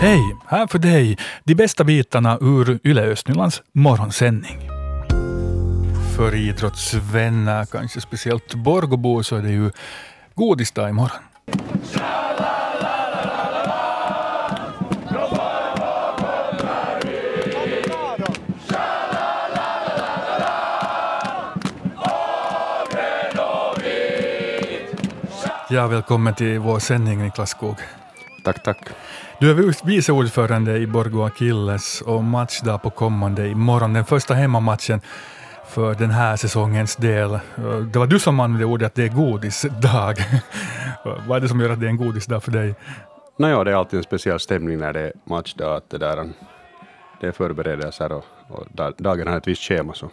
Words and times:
Hej! 0.00 0.36
Här 0.46 0.66
för 0.66 0.78
dig 0.78 1.18
de 1.44 1.54
bästa 1.54 1.84
bitarna 1.84 2.38
ur 2.40 2.78
Yle 2.84 3.02
Östnylands 3.02 3.62
morgonsändning. 3.72 4.70
För 6.16 6.34
idrottsvänner, 6.34 7.64
kanske 7.64 8.00
speciellt 8.00 8.54
Borgåbo, 8.54 9.22
så 9.22 9.36
är 9.36 9.42
det 9.42 9.50
ju 9.50 9.70
godisdag 10.34 10.88
imorgon. 10.88 11.22
Ja, 25.70 25.86
välkommen 25.86 26.34
till 26.34 26.58
vår 26.58 26.78
sändning 26.78 27.22
Niklas 27.22 27.50
Skog. 27.50 27.76
Tack, 28.48 28.62
tack. 28.62 28.88
Du 29.40 29.50
är 29.50 29.86
vice 29.86 30.12
ordförande 30.12 30.76
i 30.76 30.86
Borgå 30.86 31.24
Akilles 31.24 32.00
och 32.00 32.24
matchdag 32.24 32.82
på 32.82 32.90
kommande 32.90 33.48
imorgon. 33.48 33.92
Den 33.92 34.04
första 34.04 34.34
hemmamatchen 34.34 35.00
för 35.66 35.94
den 35.94 36.10
här 36.10 36.36
säsongens 36.36 36.96
del. 36.96 37.38
Det 37.92 37.98
var 37.98 38.06
du 38.06 38.18
som 38.18 38.40
använde 38.40 38.64
ordet 38.64 38.86
att 38.86 38.94
det 38.94 39.04
är 39.04 39.08
godisdag. 39.08 40.14
Vad 41.26 41.36
är 41.36 41.40
det 41.40 41.48
som 41.48 41.60
gör 41.60 41.70
att 41.70 41.80
det 41.80 41.86
är 41.86 41.90
en 41.90 41.96
godisdag 41.96 42.40
för 42.40 42.52
dig? 42.52 42.74
Nåja, 43.38 43.64
det 43.64 43.70
är 43.70 43.74
alltid 43.74 43.98
en 43.98 44.04
speciell 44.04 44.40
stämning 44.40 44.78
när 44.78 44.92
det 44.92 45.00
är 45.00 45.12
matchdag. 45.24 45.76
Att 45.76 45.90
det, 45.90 45.98
där, 45.98 46.28
det 47.20 47.26
är 47.26 47.32
förberedelser 47.32 48.12
och, 48.12 48.24
och 48.48 48.66
dagen 48.96 49.26
har 49.26 49.36
ett 49.36 49.48
visst 49.48 49.62
schema. 49.62 49.94
Så 49.94 50.10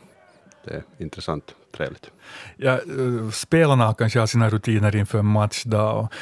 det 0.65 0.73
är 0.73 0.83
intressant, 0.97 1.55
trevligt. 1.75 2.11
Ja, 2.57 2.73
eh, 2.73 3.29
spelarna 3.31 3.93
kanske 3.93 4.19
har 4.19 4.27
sina 4.27 4.49
rutiner 4.49 4.95
inför 4.95 5.21
matchdag. 5.21 5.99
Och, 5.99 6.13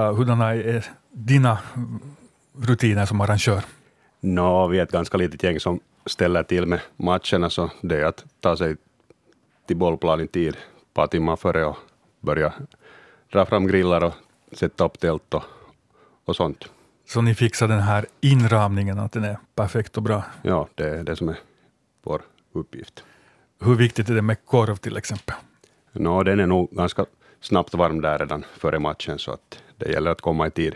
uh, 0.00 0.12
hurdana 0.12 0.54
är 0.54 0.84
dina 1.10 1.58
rutiner 2.58 3.06
som 3.06 3.20
arrangör? 3.20 3.62
No, 4.20 4.68
vi 4.68 4.78
är 4.78 4.82
ett 4.82 4.92
ganska 4.92 5.18
litet 5.18 5.42
gäng 5.42 5.60
som 5.60 5.80
ställer 6.06 6.42
till 6.42 6.66
med 6.66 6.80
matcherna, 6.96 7.50
så 7.50 7.70
det 7.80 8.00
är 8.00 8.04
att 8.04 8.24
ta 8.40 8.56
sig 8.56 8.76
till 9.66 9.76
bollplan 9.76 10.20
i 10.20 10.26
tid, 10.26 10.54
ett 10.54 10.94
par 10.94 11.06
timmar 11.06 11.36
före 11.36 11.64
och 11.64 11.76
börja 12.20 12.52
dra 13.32 13.46
fram 13.46 13.66
grillar 13.66 14.04
och 14.04 14.14
sätta 14.52 14.84
upp 14.84 15.00
tält 15.00 15.34
och, 15.34 15.42
och 16.24 16.36
sånt. 16.36 16.68
Så 17.08 17.20
ni 17.20 17.34
fixar 17.34 17.68
den 17.68 17.80
här 17.80 18.06
inramningen, 18.20 18.98
att 18.98 19.12
den 19.12 19.24
är 19.24 19.38
perfekt 19.54 19.96
och 19.96 20.02
bra? 20.02 20.24
Ja, 20.42 20.68
det 20.74 20.88
är 20.88 21.04
det 21.04 21.16
som 21.16 21.28
är 21.28 21.38
vår 22.02 22.22
uppgift. 22.52 23.04
Hur 23.64 23.74
viktigt 23.74 24.08
är 24.08 24.14
det 24.14 24.22
med 24.22 24.46
korv 24.46 24.76
till 24.76 24.96
exempel? 24.96 25.34
No, 25.92 26.22
den 26.22 26.40
är 26.40 26.46
nog 26.46 26.70
ganska 26.70 27.06
snabbt 27.40 27.74
varm 27.74 28.00
där 28.00 28.18
redan 28.18 28.44
före 28.58 28.78
matchen, 28.78 29.18
så 29.18 29.32
att 29.32 29.62
det 29.76 29.90
gäller 29.90 30.10
att 30.10 30.20
komma 30.20 30.46
i 30.46 30.50
tid. 30.50 30.74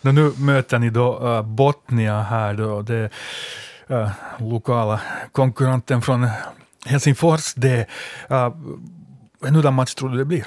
No, 0.00 0.12
nu 0.12 0.32
möter 0.38 0.78
ni 0.78 0.90
då 0.90 1.18
uh, 1.18 1.42
Botnia 1.42 2.22
här 2.22 2.54
då, 2.54 2.82
det 2.82 3.10
uh, 3.90 4.10
lokala 4.38 5.00
konkurrenten 5.32 6.02
från 6.02 6.28
Helsingfors. 6.86 7.54
Det, 7.54 7.88
uh, 8.30 8.56
en 9.46 9.54
hurdan 9.54 9.74
match 9.74 9.94
tror 9.94 10.08
du 10.08 10.18
det 10.18 10.24
blir? 10.24 10.46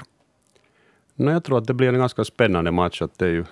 No, 1.14 1.30
jag 1.30 1.44
tror 1.44 1.58
att 1.58 1.66
det 1.66 1.74
blir 1.74 1.88
en 1.88 1.98
ganska 1.98 2.24
spännande 2.24 2.70
match. 2.70 3.02
Att 3.02 3.18
det 3.18 3.24
är 3.24 3.30
ju, 3.30 3.44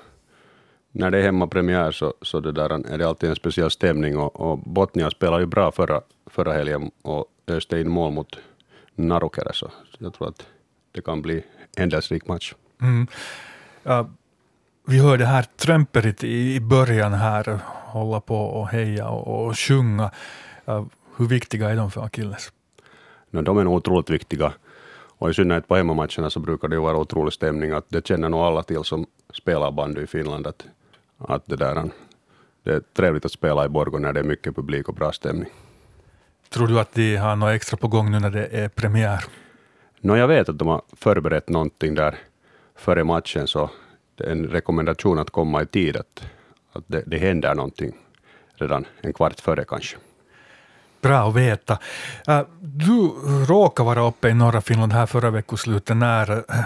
när 0.92 1.10
det 1.10 1.18
är 1.18 1.22
hemmapremiär 1.22 1.90
så, 1.90 2.14
så 2.22 2.40
det 2.40 2.52
där 2.52 2.92
är 2.92 2.98
det 2.98 3.08
alltid 3.08 3.30
en 3.30 3.36
speciell 3.36 3.70
stämning 3.70 4.16
och, 4.16 4.40
och 4.40 4.58
Botnia 4.58 5.10
spelade 5.10 5.42
ju 5.42 5.46
bra 5.46 5.72
förra, 5.72 6.00
förra 6.38 6.52
helgen 6.52 6.90
och 7.02 7.26
öste 7.46 7.80
in 7.80 7.88
mål 7.90 8.12
mot 8.12 8.38
Narokere, 8.94 9.52
så 9.52 9.70
jag 9.98 10.14
tror 10.14 10.28
att 10.28 10.46
det 10.92 11.02
kan 11.02 11.22
bli 11.22 11.36
en 11.36 11.42
händelsrik 11.76 12.28
match. 12.28 12.54
Mm. 12.80 13.06
Uh, 13.86 14.06
vi 14.86 14.98
hörde 14.98 15.24
här 15.26 15.42
Trömperit 15.56 16.24
i 16.24 16.60
början 16.60 17.12
här 17.12 17.58
hålla 17.64 18.20
på 18.20 18.36
och 18.36 18.68
heja 18.68 19.08
och, 19.08 19.46
och 19.46 19.58
sjunga. 19.58 20.10
Uh, 20.68 20.86
hur 21.16 21.26
viktiga 21.28 21.70
är 21.70 21.76
de 21.76 21.90
för 21.90 22.04
Akilles? 22.04 22.52
No, 23.30 23.42
de 23.42 23.58
är 23.58 23.64
nog 23.64 23.74
otroligt 23.74 24.10
viktiga. 24.10 24.52
Och 25.18 25.30
i 25.30 25.34
synnerhet 25.34 25.68
på 25.68 25.76
hemmamatcherna 25.76 26.30
så 26.30 26.40
brukar 26.40 26.68
det 26.68 26.78
vara 26.78 26.96
otrolig 26.96 27.32
stämning. 27.32 27.70
Att 27.70 27.86
det 27.88 28.06
känner 28.06 28.28
nog 28.28 28.40
alla 28.40 28.62
till 28.62 28.84
som 28.84 29.06
spelar 29.34 29.72
bandy 29.72 30.02
i 30.02 30.06
Finland. 30.06 30.46
Att, 30.46 30.66
att 31.18 31.46
det, 31.46 31.56
där, 31.56 31.90
det 32.62 32.72
är 32.72 32.80
trevligt 32.80 33.24
att 33.24 33.32
spela 33.32 33.64
i 33.64 33.68
Borgå 33.68 33.98
när 33.98 34.12
det 34.12 34.20
är 34.20 34.24
mycket 34.24 34.56
publik 34.56 34.88
och 34.88 34.94
bra 34.94 35.12
stämning. 35.12 35.50
Tror 36.50 36.66
du 36.66 36.80
att 36.80 36.94
de 36.94 37.16
har 37.16 37.36
något 37.36 37.54
extra 37.54 37.76
på 37.76 37.88
gång 37.88 38.10
nu 38.10 38.20
när 38.20 38.30
det 38.30 38.46
är 38.46 38.68
premiär? 38.68 39.24
No, 40.00 40.16
jag 40.16 40.28
vet 40.28 40.48
att 40.48 40.58
de 40.58 40.68
har 40.68 40.82
förberett 40.96 41.48
någonting 41.48 41.94
där 41.94 42.14
före 42.76 43.04
matchen, 43.04 43.46
så 43.46 43.70
det 44.14 44.24
är 44.24 44.30
en 44.30 44.46
rekommendation 44.46 45.18
att 45.18 45.30
komma 45.30 45.62
i 45.62 45.66
tid, 45.66 45.96
att, 45.96 46.24
att 46.72 46.84
det, 46.86 47.02
det 47.06 47.18
händer 47.18 47.54
någonting 47.54 47.92
redan 48.54 48.86
en 49.00 49.12
kvart 49.12 49.40
före 49.40 49.64
kanske. 49.64 49.96
Bra 51.00 51.28
att 51.28 51.34
veta. 51.34 51.78
Äh, 52.26 52.40
du 52.60 53.10
råkade 53.48 53.86
vara 53.86 54.08
uppe 54.08 54.28
i 54.28 54.34
norra 54.34 54.60
Finland 54.60 54.92
här 54.92 55.06
förra 55.06 55.30
veckoslutet 55.30 55.96
när 55.96 56.30
äh, 56.30 56.64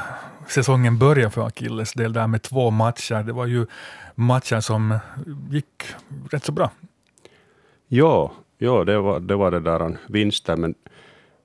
säsongen 0.49 0.99
började 0.99 1.31
för 1.31 1.47
Akilles 1.47 1.93
del 1.93 2.13
där 2.13 2.27
med 2.27 2.43
två 2.43 2.71
matcher. 2.71 3.23
Det 3.23 3.33
var 3.33 3.47
ju 3.47 3.67
matcher 4.15 4.61
som 4.61 4.99
gick 5.51 5.85
rätt 6.31 6.45
så 6.45 6.53
bra. 6.53 6.71
Ja, 7.89 8.33
ja 8.63 8.85
det, 8.85 8.99
var, 8.99 9.21
det 9.21 9.37
var 9.37 9.51
det 9.51 9.61
där 9.61 9.97
vinsten, 10.07 10.61
men 10.61 10.75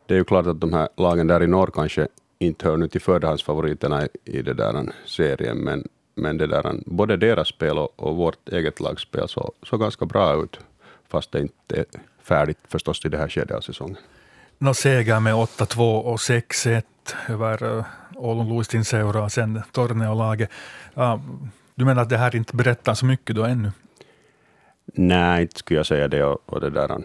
det 0.06 0.14
är 0.14 0.18
ju 0.18 0.24
klart 0.24 0.48
att 0.48 0.62
de 0.62 0.74
här 0.74 0.90
lagen 0.98 1.28
där 1.28 1.44
i 1.44 1.48
norr 1.48 1.72
kanske 1.74 2.08
inte 2.40 2.68
hör 2.68 2.78
nu 2.78 2.88
till 2.88 3.02
förhandsfavoriterna 3.02 4.08
i, 4.26 4.42
det 4.42 4.54
där 4.54 4.94
serien, 5.06 5.58
men, 5.58 5.88
men 6.16 6.38
det 6.38 6.48
där, 6.48 6.76
både 6.86 7.18
deras 7.18 7.48
spel 7.48 7.78
och, 7.78 8.00
och 8.00 8.16
vårt 8.16 8.50
eget 8.50 8.80
lagspel 8.80 9.28
såg 9.28 9.52
så 9.64 9.78
ganska 9.78 10.06
bra 10.06 10.44
ut, 10.44 10.60
fast 11.08 11.32
det 11.32 11.42
inte 11.42 11.80
är 11.80 11.86
färdigt 12.24 12.58
förstås 12.68 13.06
i 13.06 13.10
det 13.10 13.18
här 13.18 13.30
skedet 13.30 13.58
av 13.58 13.62
säsongen. 13.62 13.98
Nå 14.58 14.74
seger 14.74 15.20
med 15.20 15.34
8-2 15.34 16.00
och 16.00 16.18
6-1 16.18 16.84
över 17.30 17.64
uh, 17.64 17.86
Oulun 18.16 18.50
Luistin-seura 18.50 19.24
och 19.24 19.32
sen 19.32 19.62
Torneolaget. 19.72 20.50
Uh, 20.98 21.20
du 21.76 21.86
menar 21.86 22.02
att 22.02 22.10
det 22.10 22.18
här 22.18 22.36
inte 22.36 22.56
berättar 22.56 22.94
så 22.94 23.06
mycket 23.06 23.36
då 23.36 23.44
ännu? 23.44 23.72
Nej, 24.98 25.42
inte 25.42 25.60
skulle 25.60 25.80
jag 25.80 25.86
säga 25.86 26.08
det. 26.08 26.24
Och, 26.24 26.42
och 26.46 26.62
det 26.62 26.70
där, 26.70 26.98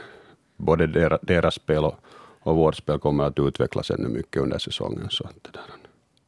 både 0.56 0.86
deras, 0.86 1.20
deras 1.22 1.54
spel 1.54 1.84
och, 1.84 1.94
och 2.41 2.56
vårt 2.56 2.76
spel 2.76 2.98
kommer 2.98 3.25
att 3.25 3.38
utvecklas 3.38 3.91
ännu 3.91 4.08
mycket 4.08 4.42
under 4.42 4.58
säsongen. 4.58 5.06
Så 5.10 5.25
det 5.42 5.50
där, 5.53 5.62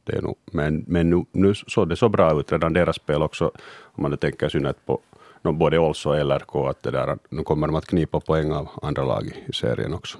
det 0.03 0.17
är 0.17 0.21
nog, 0.21 0.35
men 0.51 0.83
men 0.87 1.09
nu, 1.09 1.25
nu 1.31 1.55
såg 1.55 1.89
det 1.89 1.95
så 1.95 2.09
bra 2.09 2.39
ut 2.39 2.51
redan 2.51 2.73
deras 2.73 2.95
spel 2.95 3.21
också, 3.21 3.51
om 3.81 4.01
man 4.01 4.17
tänker 4.17 4.49
synnerhet 4.49 4.85
på 4.85 4.99
no, 5.41 5.51
både 5.51 5.79
Olso 5.79 6.09
och 6.09 6.25
LRK, 6.25 6.55
att 6.55 6.83
det 6.83 6.91
där, 6.91 7.17
nu 7.29 7.43
kommer 7.43 7.67
de 7.67 7.75
att 7.75 7.85
knipa 7.85 8.19
poäng 8.19 8.51
av 8.51 8.69
andra 8.81 9.03
lag 9.03 9.43
i 9.47 9.53
serien 9.53 9.93
också. 9.93 10.17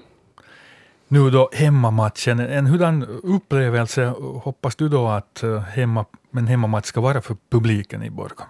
Nu 1.08 1.30
då 1.30 1.50
hemmamatchen, 1.52 2.40
en 2.40 2.66
hurdan 2.66 3.20
upplevelse 3.22 4.14
hoppas 4.42 4.76
du 4.76 4.88
då 4.88 5.08
att 5.08 5.42
eh, 5.42 5.58
hemma, 5.58 6.04
en 6.30 6.46
hemmamatch 6.46 6.86
ska 6.86 7.00
vara 7.00 7.20
för 7.20 7.36
publiken 7.50 8.02
i 8.02 8.10
Borgå? 8.10 8.44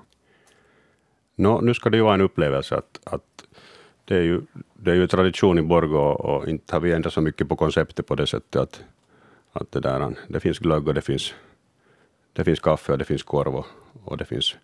No, 1.36 1.60
nu 1.60 1.74
ska 1.74 1.90
det 1.90 1.96
ju 1.96 2.02
vara 2.02 2.14
en 2.14 2.20
upplevelse 2.20 2.76
att, 2.76 3.00
att 3.04 3.22
det, 4.04 4.16
är 4.16 4.22
ju, 4.22 4.40
det 4.74 4.90
är 4.90 4.94
ju 4.94 5.06
tradition 5.06 5.58
i 5.58 5.62
Borgå 5.62 5.98
och 5.98 6.48
inte 6.48 6.74
har 6.74 6.80
vi 6.80 6.92
ändrat 6.92 7.12
så 7.12 7.20
mycket 7.20 7.48
på 7.48 7.56
konceptet 7.56 8.06
på 8.06 8.14
det 8.14 8.26
sättet 8.26 8.56
att, 8.56 8.80
att 9.52 9.72
det, 9.72 9.80
där, 9.80 10.14
det 10.28 10.40
finns 10.40 10.58
glögg 10.58 10.88
och 10.88 10.94
det 10.94 11.00
finns, 11.00 11.34
det 12.32 12.44
finns 12.44 12.60
kaffe 12.60 12.92
och 12.92 12.98
det 12.98 13.04
finns 13.04 13.22
korv 13.22 13.54
och, 13.56 13.66
och 14.04 14.16
det 14.16 14.24
finns 14.24 14.56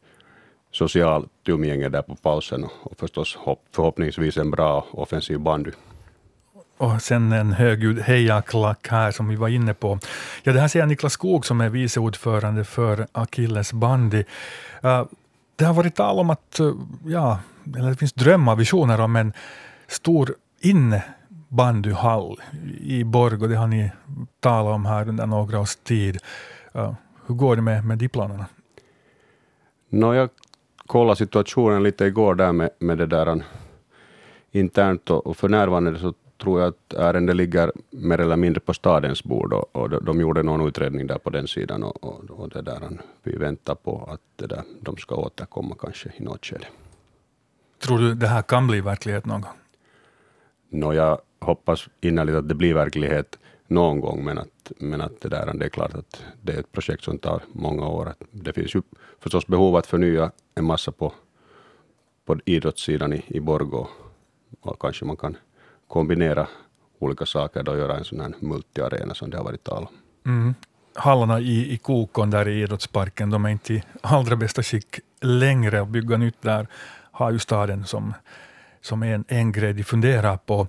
socialt 0.71 1.49
umgänge 1.49 1.89
där 1.89 2.03
på 2.03 2.17
pausen 2.17 2.65
och, 2.65 2.73
och 2.83 2.99
förstås 2.99 3.37
hopp, 3.37 3.65
förhoppningsvis 3.73 4.37
en 4.37 4.51
bra 4.51 4.87
offensiv 4.91 5.41
bandy. 5.41 5.71
Och 6.77 7.03
sen 7.03 7.33
en 7.33 7.53
högljudd 7.53 8.01
hejaklack 8.01 8.89
här 8.89 9.11
som 9.11 9.29
vi 9.29 9.37
var 9.37 9.49
inne 9.49 9.75
på. 9.75 9.99
Ja, 10.43 10.53
det 10.53 10.61
här 10.61 10.69
säger 10.69 10.87
Niklas 10.87 11.13
Skog 11.13 11.47
som 11.47 11.61
är 11.61 11.69
vice 11.69 12.01
ordförande 12.01 12.65
för 12.65 13.07
Akilles 13.13 13.73
bandy. 13.73 14.25
Uh, 14.85 15.05
det 15.57 15.65
har 15.65 15.75
varit 15.75 15.95
tal 15.95 16.19
om 16.19 16.31
att, 16.31 16.61
eh, 16.61 16.73
ja, 17.07 17.39
eller 17.77 17.91
det 17.91 17.97
finns 17.97 18.13
drömmar, 18.13 18.57
visioner 18.57 19.01
om 19.01 19.17
en 19.17 19.33
stor 19.87 20.35
innebandyhall 20.61 22.41
i 22.81 23.05
Borgå. 23.05 23.47
Det 23.47 23.57
har 23.57 23.67
ni 23.67 23.91
talat 24.41 24.75
om 24.75 24.87
här 24.87 25.09
under 25.09 25.27
några 25.27 25.61
års 25.61 25.77
tid. 25.77 26.19
Uh, 26.77 26.95
hur 27.27 27.35
går 27.35 27.57
det 27.57 27.63
med, 27.63 27.85
med 27.85 27.99
de 27.99 28.09
planerna? 28.09 28.47
No, 29.89 30.15
jag 30.15 30.31
kollade 30.87 31.17
situationen 31.17 31.83
lite 31.83 32.05
igår 32.05 32.35
där 32.35 32.53
med, 32.53 32.71
med 32.79 32.99
det 32.99 33.07
där 33.07 33.27
eh, 33.27 33.37
internt 34.53 35.11
och, 35.11 35.27
och 35.27 35.37
för 35.37 35.49
närvarande 35.49 35.99
så 35.99 36.15
tror 36.43 36.61
jag 36.61 36.69
att 36.69 36.95
ärendet 36.95 37.37
ligger 37.37 37.73
mer 37.91 38.21
eller 38.21 38.37
mindre 38.37 38.61
på 38.61 38.75
stadens 38.75 39.25
bord 39.25 39.53
och, 39.53 39.77
och 39.77 39.91
de, 39.91 40.05
de 40.05 40.21
gjorde 40.21 40.43
någon 40.43 40.69
utredning 40.69 41.07
där 41.07 41.19
på 41.19 41.31
den 41.31 41.47
sidan 41.49 41.83
och, 41.83 42.05
och, 42.05 42.31
och 42.31 42.49
det 42.49 42.63
där, 42.63 43.01
vi 43.23 43.37
väntar 43.37 43.75
på 43.75 44.09
att 44.13 44.21
det 44.37 44.47
där, 44.47 44.63
de 44.81 44.97
ska 44.97 45.15
återkomma 45.15 45.77
kanske 45.81 46.13
i 46.17 46.23
något 46.23 46.47
skede. 46.47 46.67
Tror 47.83 47.99
du 47.99 48.15
det 48.15 48.27
här 48.27 48.43
kan 48.43 48.67
bli 48.67 48.81
verklighet 48.81 49.27
någon 49.27 49.41
gång? 49.41 49.57
No, 50.69 50.93
jag 50.93 51.21
hoppas 51.41 51.89
innerligt 52.01 52.37
att 52.37 52.49
det 52.49 52.55
blir 52.55 52.75
verklighet 52.75 53.39
någon 53.67 54.01
gång, 54.01 54.25
men 54.25 54.39
att, 54.39 54.73
men 54.79 55.01
att 55.01 55.21
det, 55.21 55.29
där, 55.29 55.55
det 55.55 55.65
är 55.65 55.69
klart 55.69 55.95
att 55.95 56.25
det 56.43 56.53
är 56.53 56.61
ett 56.61 56.73
projekt 56.73 57.05
som 57.05 57.19
tar 57.19 57.43
många 57.53 57.89
år. 57.89 58.15
Det 58.31 58.53
finns 58.53 58.75
ju 58.75 58.83
förstås 59.21 59.47
behov 59.47 59.77
att 59.77 59.87
förnya 59.87 60.31
en 60.55 60.65
massa 60.65 60.93
på, 60.93 61.13
på 62.25 62.39
idrottssidan 62.45 63.13
i, 63.13 63.25
i 63.27 63.41
Borgå. 63.41 63.89
Och 64.61 64.81
kanske 64.81 65.05
man 65.05 65.17
kan 65.17 65.37
kombinera 65.93 66.47
olika 66.99 67.27
saker 67.27 67.69
och 67.69 67.79
göra 67.79 67.97
en 67.97 68.05
sån 68.05 68.21
här 68.21 68.33
multiarena 68.41 69.15
som 69.15 69.31
det 69.31 69.37
har 69.37 69.45
varit 69.45 69.65
tal 69.65 69.83
om. 69.83 69.89
Mm. 70.27 70.55
Hallarna 70.95 71.41
i, 71.41 71.73
i 71.75 71.79
Kokon 71.79 72.31
där 72.31 72.49
i 72.49 72.63
idrottsparken, 72.63 73.31
de 73.31 73.45
är 73.45 73.49
inte 73.49 73.75
i 73.75 73.83
allra 74.01 74.37
bästa 74.37 74.63
skick 74.63 75.01
längre. 75.21 75.81
och 75.81 75.87
bygga 75.87 76.17
nytt 76.17 76.43
där 76.43 76.67
har 77.13 77.31
ju 77.31 77.39
staden 77.39 77.85
som 77.85 78.15
som 78.81 79.03
är 79.03 79.15
en, 79.15 79.25
en 79.29 79.53
grej 79.53 79.73
de 79.73 79.85
funderar 79.85 80.37
på. 80.37 80.69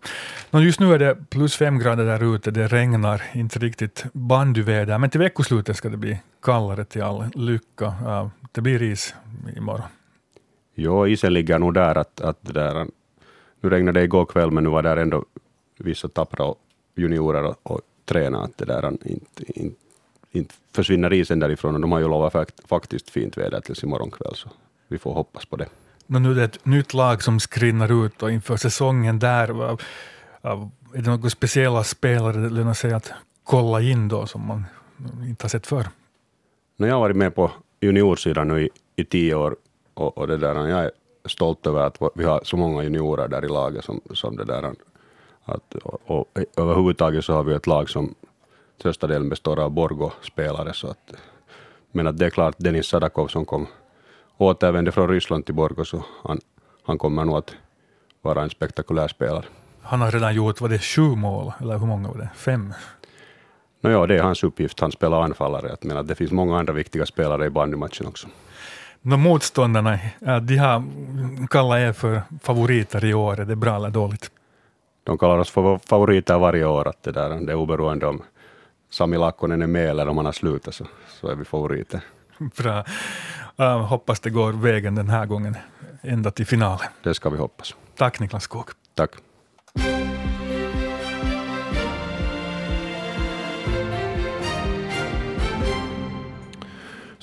Just 0.52 0.80
nu 0.80 0.94
är 0.94 1.00
det 1.00 1.30
plus 1.30 1.56
fem 1.56 1.80
grader 1.80 2.06
där 2.06 2.36
ute, 2.36 2.52
det 2.52 2.68
regnar, 2.68 3.22
inte 3.34 3.60
riktigt 3.60 4.06
bandyväder, 4.14 4.98
men 4.98 5.10
till 5.10 5.20
veckoslutet 5.20 5.78
ska 5.78 5.90
det 5.90 5.98
bli 5.98 6.20
kallare 6.42 6.86
till 6.86 7.04
all 7.04 7.26
lycka. 7.34 7.94
Det 8.52 8.62
blir 8.62 8.82
is 8.82 9.16
imorgon. 9.58 9.88
Jo, 10.76 11.08
isen 11.08 11.34
ligger 11.34 11.60
nog 11.60 11.74
där 11.74 11.98
att, 11.98 12.22
att 12.22 12.38
det 12.42 12.54
där, 12.54 12.88
nu 13.64 13.70
regnade 13.70 14.00
det 14.00 14.04
igår 14.04 14.26
kväll, 14.26 14.52
men 14.52 14.64
nu 14.64 14.70
var 14.70 14.82
där 14.82 14.98
ändå 14.98 15.26
vissa 15.78 16.08
tappra 16.08 16.54
juniorer 16.96 17.44
och, 17.44 17.56
och 17.64 17.82
tränade, 18.06 18.44
att 18.44 18.58
det 18.58 18.66
där 18.66 18.92
inte, 18.92 19.60
inte, 19.62 19.76
inte 20.32 20.56
försvinner 20.72 21.14
isen 21.14 21.40
därifrån, 21.40 21.76
och 21.76 21.82
de 21.82 21.92
har 21.92 22.00
ju 22.00 22.08
lovat 22.08 22.52
faktiskt 22.66 23.10
fint 23.10 23.38
väder 23.38 23.62
tills 23.62 23.84
imorgon 23.84 24.12
kväll, 24.12 24.36
så 24.36 24.50
vi 24.88 24.98
får 24.98 25.14
hoppas 25.14 25.46
på 25.46 25.56
det. 25.56 25.68
No, 26.08 26.20
nu 26.20 26.32
är 26.32 26.36
det 26.36 26.44
ett 26.44 26.66
nytt 26.66 26.94
lag 26.94 27.24
som 27.24 27.40
skrinnar 27.40 28.06
ut 28.06 28.24
och 28.24 28.32
inför 28.32 28.58
säsongen 28.58 29.20
där, 29.20 29.50
är 30.44 31.02
det 31.02 31.10
några 31.10 31.30
speciella 31.30 31.84
spelare 31.84 32.38
det 32.38 32.50
lönar 32.50 32.74
sig 32.74 32.94
att 32.94 33.12
kolla 33.44 33.82
in 33.82 34.08
då 34.08 34.26
som 34.26 34.48
man 34.48 34.66
inte 35.28 35.44
har 35.44 35.50
sett 35.50 35.68
förr? 35.68 35.88
Jag 36.78 36.94
har 36.94 37.00
varit 37.00 37.16
med 37.16 37.36
på 37.36 37.52
juniorsidan 37.82 38.48
nu 38.48 38.62
i, 38.62 38.70
i 38.96 39.06
tio 39.06 39.36
år 39.36 39.56
och, 39.94 40.18
och 40.18 40.28
det 40.28 40.38
där, 40.38 40.68
jag 40.68 40.80
är 40.80 40.92
stolt 41.26 41.68
över 41.68 41.82
att 41.82 41.98
vi 42.16 42.24
har 42.24 42.42
så 42.44 42.58
många 42.58 42.84
juniorer 42.84 43.28
där 43.28 43.46
i 43.46 43.48
laget 43.48 43.86
som, 43.86 44.02
som 44.14 44.36
det 44.36 44.46
där. 44.46 44.74
Att, 45.46 45.76
och, 45.76 46.02
och 46.06 46.40
överhuvudtaget 46.58 47.26
så 47.26 47.34
har 47.34 47.44
vi 47.44 47.54
ett 47.54 47.68
lag 47.68 47.90
som 47.90 48.16
största 48.80 49.08
delen 49.08 49.30
består 49.30 49.60
av 49.60 49.72
Borgo-spelare. 49.72 50.74
Så 50.74 50.88
att, 50.88 51.14
men 51.92 52.08
att 52.08 52.18
det 52.18 52.26
är 52.26 52.30
klart 52.30 52.56
Denis 52.58 52.88
Sadakov 52.88 53.28
som 53.28 53.46
kom 53.46 53.68
återvände 54.38 54.92
från 54.92 55.10
Ryssland 55.10 55.46
till 55.46 55.56
Borgå, 55.56 55.86
så 55.86 56.04
han, 56.24 56.40
han 56.84 56.98
kommer 56.98 57.26
nog 57.26 57.38
att 57.38 57.56
vara 58.22 58.42
en 58.42 58.50
spektakulär 58.50 59.08
spelare. 59.08 59.46
Han 59.82 60.02
har 60.02 60.12
redan 60.12 60.36
gjort, 60.36 60.62
var 60.62 60.70
det 60.70 60.80
sju 60.80 61.16
mål, 61.16 61.52
eller 61.62 61.78
hur 61.78 61.88
många 61.88 62.08
var 62.08 62.18
det? 62.18 62.30
Fem? 62.36 62.74
No, 63.82 63.90
ja, 63.90 64.08
det 64.08 64.16
är 64.16 64.24
hans 64.24 64.44
uppgift. 64.44 64.80
Han 64.80 64.92
spelar 64.92 65.22
anfallare. 65.22 65.68
Jag 65.70 65.86
menar, 65.86 66.04
det 66.04 66.16
finns 66.16 66.32
många 66.32 66.60
andra 66.60 66.74
viktiga 66.74 67.06
spelare 67.06 67.46
i 67.46 67.50
bandymatchen 67.50 68.08
också. 68.08 68.28
No, 69.06 69.18
motståndarna, 69.18 70.00
de 70.42 70.58
har 70.58 70.84
kallat 71.48 71.80
er 71.80 71.94
för 71.94 72.22
favoriter 72.44 73.06
i 73.06 73.14
år. 73.14 73.40
Är 73.40 73.46
det 73.46 73.56
bra 73.56 73.76
eller 73.76 73.90
dåligt? 73.90 74.32
De 75.04 75.18
kallar 75.18 75.38
oss 75.38 75.50
för 75.50 75.78
favoriter 75.78 76.38
varje 76.40 76.66
år. 76.66 76.88
Att 76.88 77.04
det, 77.04 77.12
där, 77.12 77.30
det 77.30 77.52
är 77.52 77.56
oberoende 77.56 78.06
om 78.06 78.22
Sami 78.90 79.18
Lakkonen 79.18 79.62
är 79.62 79.68
med 79.68 79.90
eller 79.90 80.08
om 80.08 80.18
han 80.18 80.26
har 80.26 80.34
slutat, 80.34 80.76
så, 80.76 80.86
så 81.22 81.28
är 81.28 81.36
vi 81.36 81.46
favoriter. 81.46 82.02
Bra. 82.58 82.86
Uh, 83.60 83.78
hoppas 83.78 84.20
det 84.20 84.30
går 84.30 84.52
vägen 84.52 84.96
den 84.96 85.10
här 85.10 85.26
gången, 85.26 85.58
ända 86.02 86.32
till 86.32 86.46
finalen. 86.46 86.88
Det 87.04 87.14
ska 87.14 87.30
vi 87.30 87.38
hoppas. 87.38 87.76
Tack 87.98 88.20
Niklas 88.20 88.44
Skog. 88.44 88.70
Tack. 88.96 89.12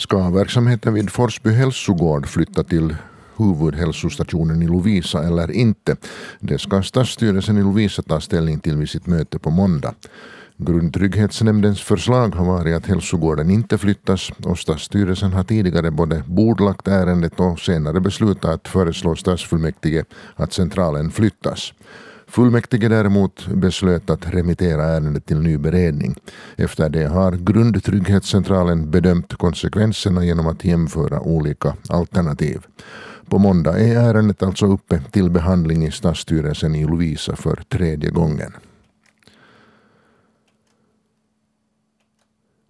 Ska 0.00 0.30
verksamheten 0.30 0.94
vid 0.94 1.10
Forsby 1.10 1.50
hälsogård 1.50 2.26
flytta 2.26 2.64
till 2.64 2.96
huvudhälsostationen 3.36 4.62
i 4.62 4.66
Lovisa 4.66 5.22
eller 5.26 5.50
inte? 5.50 5.96
Det 6.40 6.58
ska 6.58 6.82
stadsstyrelsen 6.82 7.58
i 7.58 7.62
Lovisa 7.62 8.02
ta 8.02 8.20
ställning 8.20 8.60
till 8.60 8.76
vid 8.76 8.90
sitt 8.90 9.06
möte 9.06 9.38
på 9.38 9.50
måndag. 9.50 9.94
Grundtrygghetsnämndens 10.56 11.80
förslag 11.80 12.34
har 12.34 12.44
varit 12.44 12.76
att 12.76 12.86
hälsogården 12.86 13.50
inte 13.50 13.78
flyttas 13.78 14.32
och 14.44 14.58
stadsstyrelsen 14.58 15.32
har 15.32 15.44
tidigare 15.44 15.90
både 15.90 16.22
bordlagt 16.26 16.88
ärendet 16.88 17.40
och 17.40 17.60
senare 17.60 18.00
beslutat 18.00 18.50
att 18.50 18.68
föreslå 18.68 19.16
stadsfullmäktige 19.16 20.04
att 20.34 20.52
centralen 20.52 21.10
flyttas. 21.10 21.72
Fullmäktige 22.30 22.88
däremot 22.88 23.46
beslöt 23.46 24.10
att 24.10 24.34
remittera 24.34 24.84
ärendet 24.84 25.26
till 25.26 25.40
ny 25.40 25.58
beredning. 25.58 26.14
Efter 26.56 26.88
det 26.88 27.06
har 27.06 27.32
Grundtrygghetscentralen 27.32 28.90
bedömt 28.90 29.34
konsekvenserna 29.34 30.24
genom 30.24 30.46
att 30.46 30.64
jämföra 30.64 31.20
olika 31.20 31.74
alternativ. 31.88 32.60
På 33.28 33.38
måndag 33.38 33.80
är 33.80 33.96
ärendet 33.96 34.42
alltså 34.42 34.66
uppe 34.66 35.02
till 35.10 35.30
behandling 35.30 35.86
i 35.86 35.90
stadsstyrelsen 35.90 36.74
i 36.74 36.84
Lovisa 36.84 37.36
för 37.36 37.62
tredje 37.68 38.10
gången. 38.10 38.52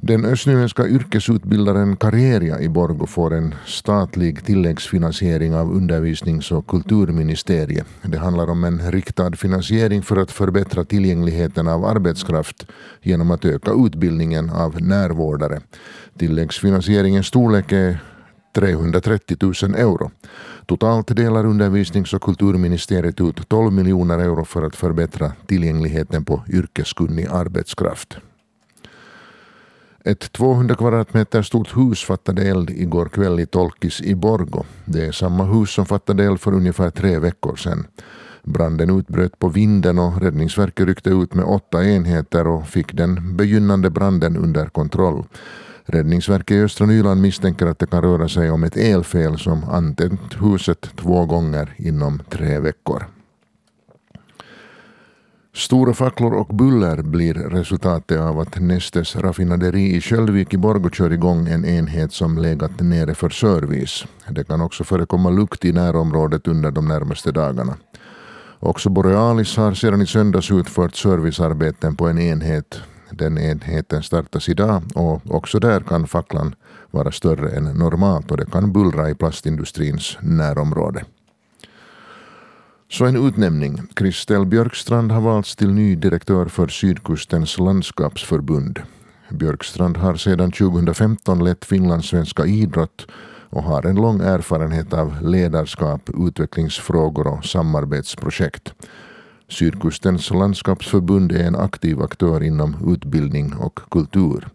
Den 0.02 0.24
östnyländska 0.24 0.86
yrkesutbildaren 0.88 1.96
Kareria 1.96 2.60
i 2.60 2.68
Borgo 2.68 3.06
får 3.06 3.34
en 3.34 3.54
statlig 3.66 4.44
tilläggsfinansiering 4.44 5.54
av 5.54 5.72
undervisnings 5.72 6.52
och 6.52 6.66
kulturministeriet. 6.66 7.86
Det 8.02 8.18
handlar 8.18 8.50
om 8.50 8.64
en 8.64 8.92
riktad 8.92 9.32
finansiering 9.32 10.02
för 10.02 10.16
att 10.16 10.30
förbättra 10.30 10.84
tillgängligheten 10.84 11.68
av 11.68 11.84
arbetskraft 11.84 12.66
genom 13.02 13.30
att 13.30 13.44
öka 13.44 13.70
utbildningen 13.86 14.50
av 14.50 14.82
närvårdare. 14.82 15.60
Tilläggsfinansieringens 16.18 17.26
storlek 17.26 17.72
är 17.72 17.98
330 18.54 19.36
000 19.40 19.54
euro. 19.74 20.10
Totalt 20.66 21.16
delar 21.16 21.46
undervisnings 21.46 22.14
och 22.14 22.22
kulturministeriet 22.22 23.20
ut 23.20 23.48
12 23.48 23.72
miljoner 23.72 24.18
euro 24.18 24.44
för 24.44 24.62
att 24.62 24.76
förbättra 24.76 25.32
tillgängligheten 25.46 26.24
på 26.24 26.44
yrkeskunnig 26.48 27.26
arbetskraft. 27.30 28.18
Ett 30.10 30.32
200 30.32 30.74
kvadratmeter 30.74 31.42
stort 31.42 31.76
hus 31.76 32.04
fattade 32.04 32.42
eld 32.42 32.70
igår 32.70 33.06
kväll 33.06 33.40
i 33.40 33.46
Tolkis 33.46 34.00
i 34.00 34.14
Borgo. 34.14 34.64
Det 34.84 35.06
är 35.06 35.12
samma 35.12 35.44
hus 35.44 35.70
som 35.70 35.86
fattade 35.86 36.24
eld 36.24 36.40
för 36.40 36.54
ungefär 36.54 36.90
tre 36.90 37.18
veckor 37.18 37.56
sedan. 37.56 37.86
Branden 38.42 38.98
utbröt 38.98 39.38
på 39.38 39.48
vinden 39.48 39.98
och 39.98 40.22
Räddningsverket 40.22 40.86
ryckte 40.86 41.10
ut 41.10 41.34
med 41.34 41.44
åtta 41.44 41.84
enheter 41.84 42.46
och 42.46 42.66
fick 42.66 42.92
den 42.92 43.36
begynnande 43.36 43.90
branden 43.90 44.36
under 44.36 44.66
kontroll. 44.66 45.24
Räddningsverket 45.84 46.54
i 46.54 46.60
östra 46.60 46.86
Nyland 46.86 47.20
misstänker 47.20 47.66
att 47.66 47.78
det 47.78 47.86
kan 47.86 48.02
röra 48.02 48.28
sig 48.28 48.50
om 48.50 48.64
ett 48.64 48.76
elfel 48.76 49.38
som 49.38 49.64
antänt 49.64 50.36
huset 50.40 50.90
två 50.96 51.26
gånger 51.26 51.74
inom 51.76 52.22
tre 52.30 52.58
veckor. 52.58 53.06
Stora 55.60 55.94
facklor 55.94 56.34
och 56.34 56.46
buller 56.46 57.02
blir 57.02 57.34
resultatet 57.34 58.20
av 58.20 58.38
att 58.38 58.60
Nestes 58.60 59.16
raffinaderi 59.16 59.96
i 59.96 60.00
Köldvik 60.00 60.54
i 60.54 60.56
Borgå 60.56 60.90
kör 60.90 61.12
igång 61.12 61.48
en 61.48 61.64
enhet 61.64 62.12
som 62.12 62.38
legat 62.38 62.80
nere 62.80 63.14
för 63.14 63.30
service. 63.30 64.06
Det 64.28 64.44
kan 64.44 64.60
också 64.60 64.84
förekomma 64.84 65.30
lukt 65.30 65.64
i 65.64 65.72
närområdet 65.72 66.48
under 66.48 66.70
de 66.70 66.88
närmaste 66.88 67.32
dagarna. 67.32 67.76
Också 68.58 68.90
Borealis 68.90 69.56
har 69.56 69.74
sedan 69.74 70.02
i 70.02 70.06
söndags 70.06 70.50
utfört 70.50 70.96
servicearbeten 70.96 71.96
på 71.96 72.08
en 72.08 72.18
enhet. 72.18 72.80
Den 73.10 73.38
enheten 73.38 74.02
startas 74.02 74.48
idag 74.48 74.82
och 74.94 75.22
också 75.34 75.58
där 75.58 75.80
kan 75.80 76.06
facklan 76.06 76.54
vara 76.90 77.12
större 77.12 77.50
än 77.50 77.64
normalt 77.64 78.30
och 78.30 78.36
det 78.36 78.50
kan 78.50 78.72
bullra 78.72 79.10
i 79.10 79.14
plastindustrins 79.14 80.18
närområde. 80.20 81.04
Så 82.92 83.04
en 83.04 83.26
utnämning. 83.26 83.80
Kristel 83.94 84.46
Björkstrand 84.46 85.12
har 85.12 85.20
valts 85.20 85.56
till 85.56 85.72
ny 85.72 85.96
direktör 85.96 86.46
för 86.46 86.68
Sydkustens 86.68 87.58
landskapsförbund. 87.58 88.80
Björkstrand 89.30 89.96
har 89.96 90.16
sedan 90.16 90.52
2015 90.52 91.44
lett 91.44 91.64
finlandssvenska 91.64 92.46
idrott 92.46 93.06
och 93.50 93.62
har 93.62 93.86
en 93.86 93.96
lång 93.96 94.20
erfarenhet 94.20 94.92
av 94.92 95.22
ledarskap, 95.22 96.10
utvecklingsfrågor 96.28 97.26
och 97.26 97.44
samarbetsprojekt. 97.44 98.72
Sydkustens 99.48 100.30
landskapsförbund 100.30 101.32
är 101.32 101.44
en 101.44 101.56
aktiv 101.56 102.02
aktör 102.02 102.42
inom 102.42 102.94
utbildning 102.94 103.54
och 103.54 103.80
kultur. 103.90 104.48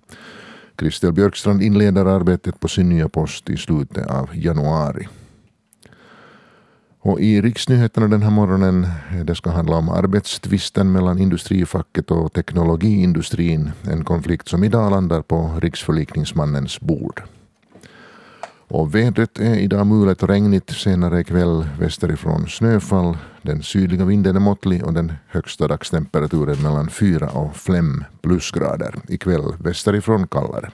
Kristel 0.75 1.13
Björkstrand 1.13 1.61
inleder 1.61 2.05
arbetet 2.05 2.59
på 2.59 2.67
sin 2.67 2.89
nya 2.89 3.09
post 3.09 3.49
i 3.49 3.57
slutet 3.57 4.07
av 4.07 4.29
januari. 4.33 5.07
Och 7.05 7.19
i 7.19 7.41
riksnyheterna 7.41 8.07
den 8.07 8.21
här 8.21 8.29
morgonen 8.29 8.83
eh, 8.83 9.25
det 9.25 9.35
ska 9.35 9.49
handla 9.49 9.75
om 9.75 9.89
arbetstvisten 9.89 10.91
mellan 10.91 11.19
industrifacket 11.19 12.11
och 12.11 12.33
teknologiindustrin. 12.33 13.71
En 13.83 14.03
konflikt 14.03 14.47
som 14.47 14.63
idag 14.63 14.91
landar 14.91 15.21
på 15.21 15.59
riksförlikningsmannens 15.61 16.79
bord. 16.79 17.23
Och 18.67 18.95
vädret 18.95 19.39
är 19.39 19.55
idag 19.55 19.87
mulet 19.87 20.23
och 20.23 20.29
regnigt, 20.29 20.69
senare 20.69 21.19
ikväll 21.19 21.67
västerifrån 21.79 22.47
snöfall. 22.47 23.17
Den 23.41 23.63
sydliga 23.63 24.05
vinden 24.05 24.35
är 24.35 24.39
måttlig 24.39 24.85
och 24.85 24.93
den 24.93 25.13
högsta 25.27 25.67
dagstemperaturen 25.67 26.63
mellan 26.63 26.89
4 26.89 27.29
och 27.29 27.55
5 27.55 28.03
plusgrader. 28.21 28.95
Ikväll 29.07 29.53
västerifrån 29.59 30.27
kallare. 30.27 30.71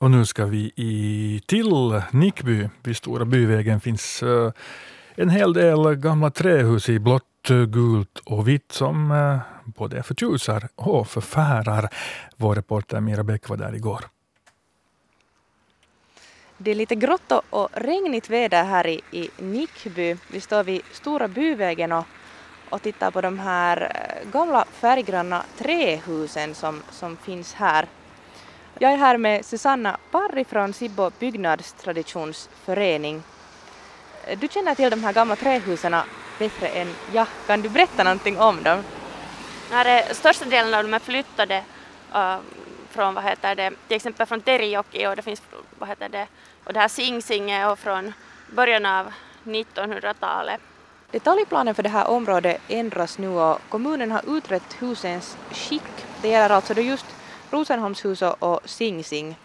Och 0.00 0.10
nu 0.10 0.26
ska 0.26 0.44
vi 0.44 0.72
i, 0.76 1.40
till 1.46 2.02
Nickby. 2.10 2.68
Vid 2.82 2.96
Stora 2.96 3.24
byvägen 3.24 3.80
finns 3.80 4.22
uh, 4.22 4.52
en 5.14 5.30
hel 5.30 5.52
del 5.52 5.94
gamla 5.94 6.30
trähus 6.30 6.88
i 6.88 6.98
blått, 6.98 7.50
eh, 7.50 7.64
gult 7.64 8.18
och 8.24 8.48
vitt 8.48 8.72
som 8.72 9.10
uh, 9.10 9.38
både 9.64 10.02
förtjusar 10.02 10.68
och 10.74 11.08
förfärar. 11.08 11.88
Vår 12.36 12.54
reporter 12.54 13.00
Mira 13.00 13.24
Bäck 13.24 13.48
var 13.48 13.56
där 13.56 13.74
igår. 13.74 14.04
Det 16.58 16.70
är 16.70 16.74
lite 16.74 16.94
grått 16.94 17.32
och 17.50 17.68
regnigt 17.72 18.30
väder 18.30 18.64
här 18.64 18.86
i, 18.86 19.00
i 19.10 19.30
Nickby. 19.38 20.16
Vi 20.32 20.40
står 20.40 20.64
vid 20.64 20.82
Stora 20.92 21.28
byvägen 21.28 21.92
och, 21.92 22.04
och 22.70 22.82
tittar 22.82 23.10
på 23.10 23.20
de 23.20 23.38
här 23.38 23.92
gamla 24.32 24.64
färggranna 24.64 25.44
trähusen 25.58 26.54
som, 26.54 26.82
som 26.90 27.16
finns 27.16 27.54
här. 27.54 27.86
Jag 28.78 28.92
är 28.92 28.96
här 28.96 29.16
med 29.16 29.44
Susanna 29.44 29.96
Parri 30.10 30.44
från 30.44 30.72
Sibbo 30.72 31.10
byggnadstraditionsförening. 31.18 33.22
Du 34.36 34.48
känner 34.48 34.74
till 34.74 34.90
de 34.90 35.04
här 35.04 35.12
gamla 35.12 35.36
trähusen 35.36 35.96
bättre 36.38 36.68
än 36.68 36.94
jag. 37.12 37.26
Kan 37.46 37.62
du 37.62 37.68
berätta 37.68 38.04
någonting 38.04 38.38
om 38.38 38.62
dem? 38.62 38.82
Ja, 39.70 39.84
det, 39.84 40.14
största 40.14 40.44
delen 40.44 40.74
av 40.74 40.82
dem 40.82 40.94
är 40.94 40.98
flyttade 40.98 41.62
uh, 42.14 42.36
från, 42.90 43.14
vad 43.14 43.24
heter 43.24 43.54
det, 43.54 43.70
till 43.88 43.96
exempel 43.96 44.26
från 44.26 44.40
Terijoki 44.40 45.06
och 45.06 45.16
det 45.16 45.22
finns, 45.22 45.42
vad 45.78 45.88
heter 45.88 46.08
det, 46.08 46.26
och 46.64 46.72
det 46.72 46.80
här 46.80 46.88
Sing 46.88 47.22
Sing 47.22 47.50
är 47.50 47.76
från 47.76 48.12
början 48.54 48.86
av 48.86 49.12
1900-talet. 49.44 50.60
Detaljplanen 51.10 51.74
för 51.74 51.82
det 51.82 51.88
här 51.88 52.08
området 52.08 52.60
ändras 52.68 53.18
nu 53.18 53.28
och 53.28 53.60
kommunen 53.68 54.10
har 54.10 54.36
utrett 54.36 54.76
husens 54.78 55.36
skick. 55.50 56.06
Det 56.22 56.28
gäller 56.28 56.54
alltså 56.54 56.74
då 56.74 56.80
just 56.80 57.06
Rosenholmshuset 57.50 58.34
och 58.38 58.60
Sing 58.64 59.04
Sing. 59.04 59.36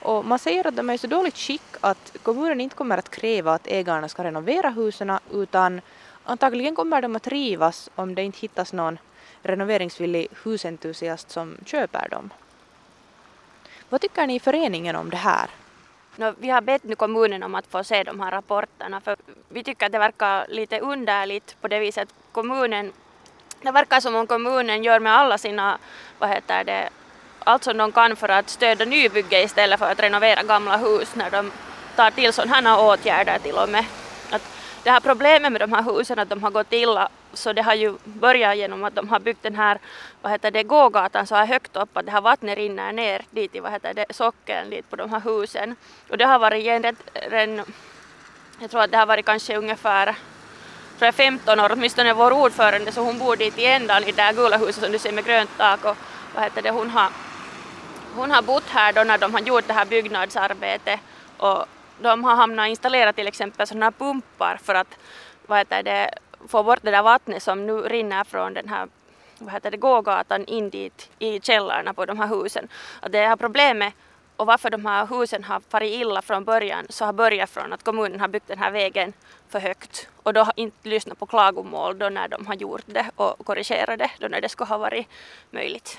Och 0.00 0.24
man 0.24 0.38
säger 0.38 0.66
att 0.66 0.76
de 0.76 0.90
är 0.90 0.94
i 0.94 0.98
så 0.98 1.06
dåligt 1.06 1.36
skick 1.36 1.62
att 1.80 2.16
kommunen 2.22 2.60
inte 2.60 2.76
kommer 2.76 2.98
att 2.98 3.10
kräva 3.10 3.54
att 3.54 3.66
ägarna 3.66 4.08
ska 4.08 4.24
renovera 4.24 4.70
husen 4.70 5.12
utan 5.32 5.80
antagligen 6.24 6.74
kommer 6.74 7.02
de 7.02 7.16
att 7.16 7.26
rivas 7.26 7.90
om 7.94 8.14
det 8.14 8.22
inte 8.22 8.38
hittas 8.38 8.72
någon 8.72 8.98
renoveringsvillig 9.42 10.28
husentusiast 10.44 11.30
som 11.30 11.56
köper 11.64 12.08
dem. 12.08 12.30
Vad 13.88 14.00
tycker 14.00 14.26
ni 14.26 14.34
i 14.34 14.40
föreningen 14.40 14.96
om 14.96 15.10
det 15.10 15.16
här? 15.16 15.50
No, 16.16 16.34
vi 16.38 16.50
har 16.50 16.60
bett 16.60 16.84
nu 16.84 16.94
kommunen 16.94 17.42
om 17.42 17.54
att 17.54 17.66
få 17.66 17.84
se 17.84 18.02
de 18.02 18.20
här 18.20 18.30
rapporterna 18.30 19.00
för 19.00 19.16
vi 19.48 19.64
tycker 19.64 19.86
att 19.86 19.92
det 19.92 19.98
verkar 19.98 20.46
lite 20.48 20.80
underligt 20.80 21.56
på 21.60 21.68
det 21.68 21.78
viset 21.78 22.02
att 22.02 22.14
kommunen 22.32 22.92
det 23.62 23.70
verkar 23.70 24.00
som 24.00 24.14
om 24.14 24.26
kommunen 24.26 24.84
gör 24.84 25.00
med 25.00 25.12
alla 25.12 25.38
sina, 25.38 25.78
vad 26.18 26.30
heter 26.30 26.64
det, 26.64 26.88
allt 27.48 27.64
som 27.64 27.76
de 27.76 27.92
kan 27.92 28.16
för 28.16 28.28
att 28.28 28.48
stödja 28.48 28.86
nybygge 28.86 29.42
istället 29.42 29.78
för 29.78 29.90
att 29.90 30.00
renovera 30.00 30.42
gamla 30.42 30.76
hus 30.76 31.14
när 31.14 31.30
de 31.30 31.52
tar 31.96 32.10
till 32.10 32.32
sådana 32.32 32.70
här 32.70 32.80
åtgärder 32.80 33.38
till 33.38 33.54
och 33.54 33.68
med. 33.68 33.84
Att 34.30 34.42
det 34.82 34.90
här 34.90 35.00
problemet 35.00 35.52
med 35.52 35.60
de 35.60 35.72
här 35.72 35.82
husen 35.82 36.18
att 36.18 36.28
de 36.28 36.42
har 36.42 36.50
gått 36.50 36.72
illa 36.72 37.08
så 37.32 37.52
det 37.52 37.62
har 37.62 37.74
ju 37.74 37.94
börjat 38.04 38.56
genom 38.56 38.84
att 38.84 38.94
de 38.94 39.08
har 39.08 39.20
byggt 39.20 39.42
den 39.42 39.54
här 39.54 39.78
vad 40.22 40.32
heter 40.32 40.50
det, 40.50 40.62
gågatan 40.62 41.26
så 41.26 41.34
här 41.34 41.46
högt 41.46 41.76
upp 41.76 41.96
att 41.96 42.06
det 42.06 42.12
här 42.12 42.20
vattnet 42.20 42.58
rinner 42.58 42.92
ner 42.92 43.22
dit 43.30 43.54
i 43.54 43.60
vad 43.60 43.72
heter 43.72 43.94
det, 43.94 44.06
sockeln 44.10 44.70
dit 44.70 44.90
på 44.90 44.96
de 44.96 45.10
här 45.10 45.20
husen. 45.20 45.76
Och 46.10 46.18
det 46.18 46.24
har 46.24 46.38
varit 46.38 46.66
en, 46.66 46.96
en 47.32 47.64
jag 48.60 48.70
tror 48.70 48.82
att 48.82 48.90
det 48.90 48.96
har 48.96 49.06
varit 49.06 49.26
kanske 49.26 49.56
ungefär 49.56 50.04
tror 50.98 51.06
jag 51.06 51.14
15 51.14 51.60
år, 51.60 51.72
åtminstone 51.72 52.12
vår 52.12 52.32
ordförande 52.32 52.92
så 52.92 53.00
hon 53.00 53.18
bor 53.18 53.36
dit 53.36 53.58
i 53.58 53.66
ändan 53.66 54.02
i 54.02 54.12
det 54.12 54.22
där 54.22 54.32
gula 54.32 54.56
huset 54.56 54.82
som 54.82 54.92
du 54.92 54.98
ser 54.98 55.12
med 55.12 55.24
grönt 55.24 55.50
tak 55.58 55.84
och 55.84 55.96
vad 56.34 56.44
heter 56.44 56.62
det, 56.62 56.70
hon 56.70 56.90
har 56.90 57.08
hon 58.18 58.30
har 58.30 58.42
bott 58.42 58.68
här 58.68 58.92
då 58.92 59.04
när 59.04 59.18
de 59.18 59.34
har 59.34 59.40
gjort 59.40 59.66
det 59.66 59.72
här 59.72 59.84
byggnadsarbetet 59.86 61.00
och 61.36 61.64
de 62.00 62.24
har 62.24 62.36
hamnat 62.36 62.68
installerat 62.68 63.16
till 63.16 63.28
exempel 63.28 63.66
sådana 63.66 63.92
pumpar 63.92 64.58
för 64.62 64.74
att 64.74 64.98
vad 65.46 65.58
heter 65.58 65.82
det, 65.82 66.10
få 66.48 66.62
bort 66.62 66.78
det 66.82 66.90
där 66.90 67.02
vattnet 67.02 67.42
som 67.42 67.66
nu 67.66 67.80
rinner 67.80 68.24
från 68.24 68.54
den 68.54 68.68
här 68.68 68.88
vad 69.38 69.52
heter 69.52 69.70
det, 69.70 69.76
gågatan 69.76 70.44
in 70.44 70.70
dit 70.70 71.10
i 71.18 71.40
källarna 71.40 71.94
på 71.94 72.04
de 72.06 72.18
här 72.18 72.28
husen. 72.28 72.68
Att 73.00 73.12
det 73.12 73.26
här 73.26 73.36
problemet 73.36 73.94
och 74.36 74.46
varför 74.46 74.70
de 74.70 74.86
här 74.86 75.06
husen 75.06 75.44
har 75.44 75.60
farit 75.68 75.94
illa 76.00 76.22
från 76.22 76.44
början 76.44 76.86
så 76.88 77.04
har 77.04 77.12
börjat 77.12 77.50
från 77.50 77.72
att 77.72 77.84
kommunen 77.84 78.20
har 78.20 78.28
byggt 78.28 78.48
den 78.48 78.58
här 78.58 78.70
vägen 78.70 79.12
för 79.48 79.60
högt 79.60 80.08
och 80.22 80.32
då 80.32 80.40
har 80.40 80.52
inte 80.56 80.88
lyssnat 80.88 81.18
på 81.18 81.26
klagomål 81.26 81.98
då 81.98 82.08
när 82.08 82.28
de 82.28 82.46
har 82.46 82.54
gjort 82.54 82.84
det 82.86 83.10
och 83.16 83.46
korrigerat 83.46 83.98
det 83.98 84.10
då 84.18 84.28
när 84.28 84.40
det 84.40 84.48
skulle 84.48 84.68
ha 84.68 84.78
varit 84.78 85.06
möjligt. 85.50 85.98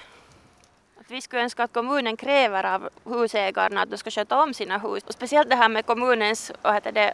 Vi 1.11 1.21
skulle 1.21 1.41
önska 1.41 1.63
att 1.63 1.73
kommunen 1.73 2.17
kräver 2.17 2.63
av 2.63 2.89
husägarna 3.05 3.81
att 3.81 3.89
de 3.89 3.97
ska 3.97 4.11
sköta 4.11 4.41
om 4.41 4.53
sina 4.53 4.77
hus. 4.77 5.03
Och 5.07 5.13
speciellt 5.13 5.49
det 5.49 5.55
här 5.55 5.69
med 5.69 5.85
kommunens, 5.85 6.51
vad 6.61 6.73
heter 6.73 6.91
det, 6.91 7.13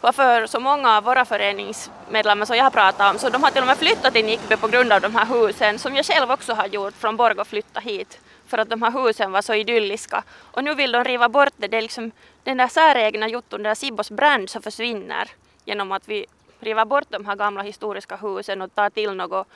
varför 0.00 0.46
så 0.46 0.60
många 0.60 0.96
av 0.96 1.04
våra 1.04 1.24
föreningsmedlemmar 1.24 2.46
som 2.46 2.56
jag 2.56 2.64
har 2.64 2.70
pratat 2.70 3.14
om, 3.14 3.18
så 3.18 3.28
de 3.28 3.42
har 3.42 3.50
till 3.50 3.60
och 3.60 3.66
med 3.66 3.78
flyttat 3.78 4.12
till 4.14 4.24
Nickby 4.24 4.56
på 4.56 4.68
grund 4.68 4.92
av 4.92 5.00
de 5.00 5.14
här 5.14 5.26
husen, 5.26 5.78
som 5.78 5.96
jag 5.96 6.04
själv 6.04 6.30
också 6.30 6.54
har 6.54 6.66
gjort 6.66 6.94
från 6.94 7.16
Borgå 7.16 7.44
flytta 7.44 7.80
hit, 7.80 8.20
för 8.46 8.58
att 8.58 8.70
de 8.70 8.82
här 8.82 8.90
husen 8.90 9.32
var 9.32 9.42
så 9.42 9.54
idylliska. 9.54 10.22
Och 10.52 10.64
nu 10.64 10.74
vill 10.74 10.92
de 10.92 11.04
riva 11.04 11.28
bort 11.28 11.52
det, 11.56 11.68
det 11.68 11.76
är 11.76 11.82
liksom 11.82 12.10
den 12.44 12.56
där 12.56 12.68
säregna 12.68 13.28
jotton, 13.28 13.62
den 13.62 13.70
där 13.70 13.74
Sibos 13.74 14.10
brand 14.10 14.50
som 14.50 14.62
försvinner 14.62 15.30
genom 15.64 15.92
att 15.92 16.08
vi 16.08 16.26
river 16.60 16.84
bort 16.84 17.06
de 17.08 17.26
här 17.26 17.36
gamla 17.36 17.62
historiska 17.62 18.16
husen 18.16 18.62
och 18.62 18.74
tar 18.74 18.90
till 18.90 19.12
något 19.12 19.46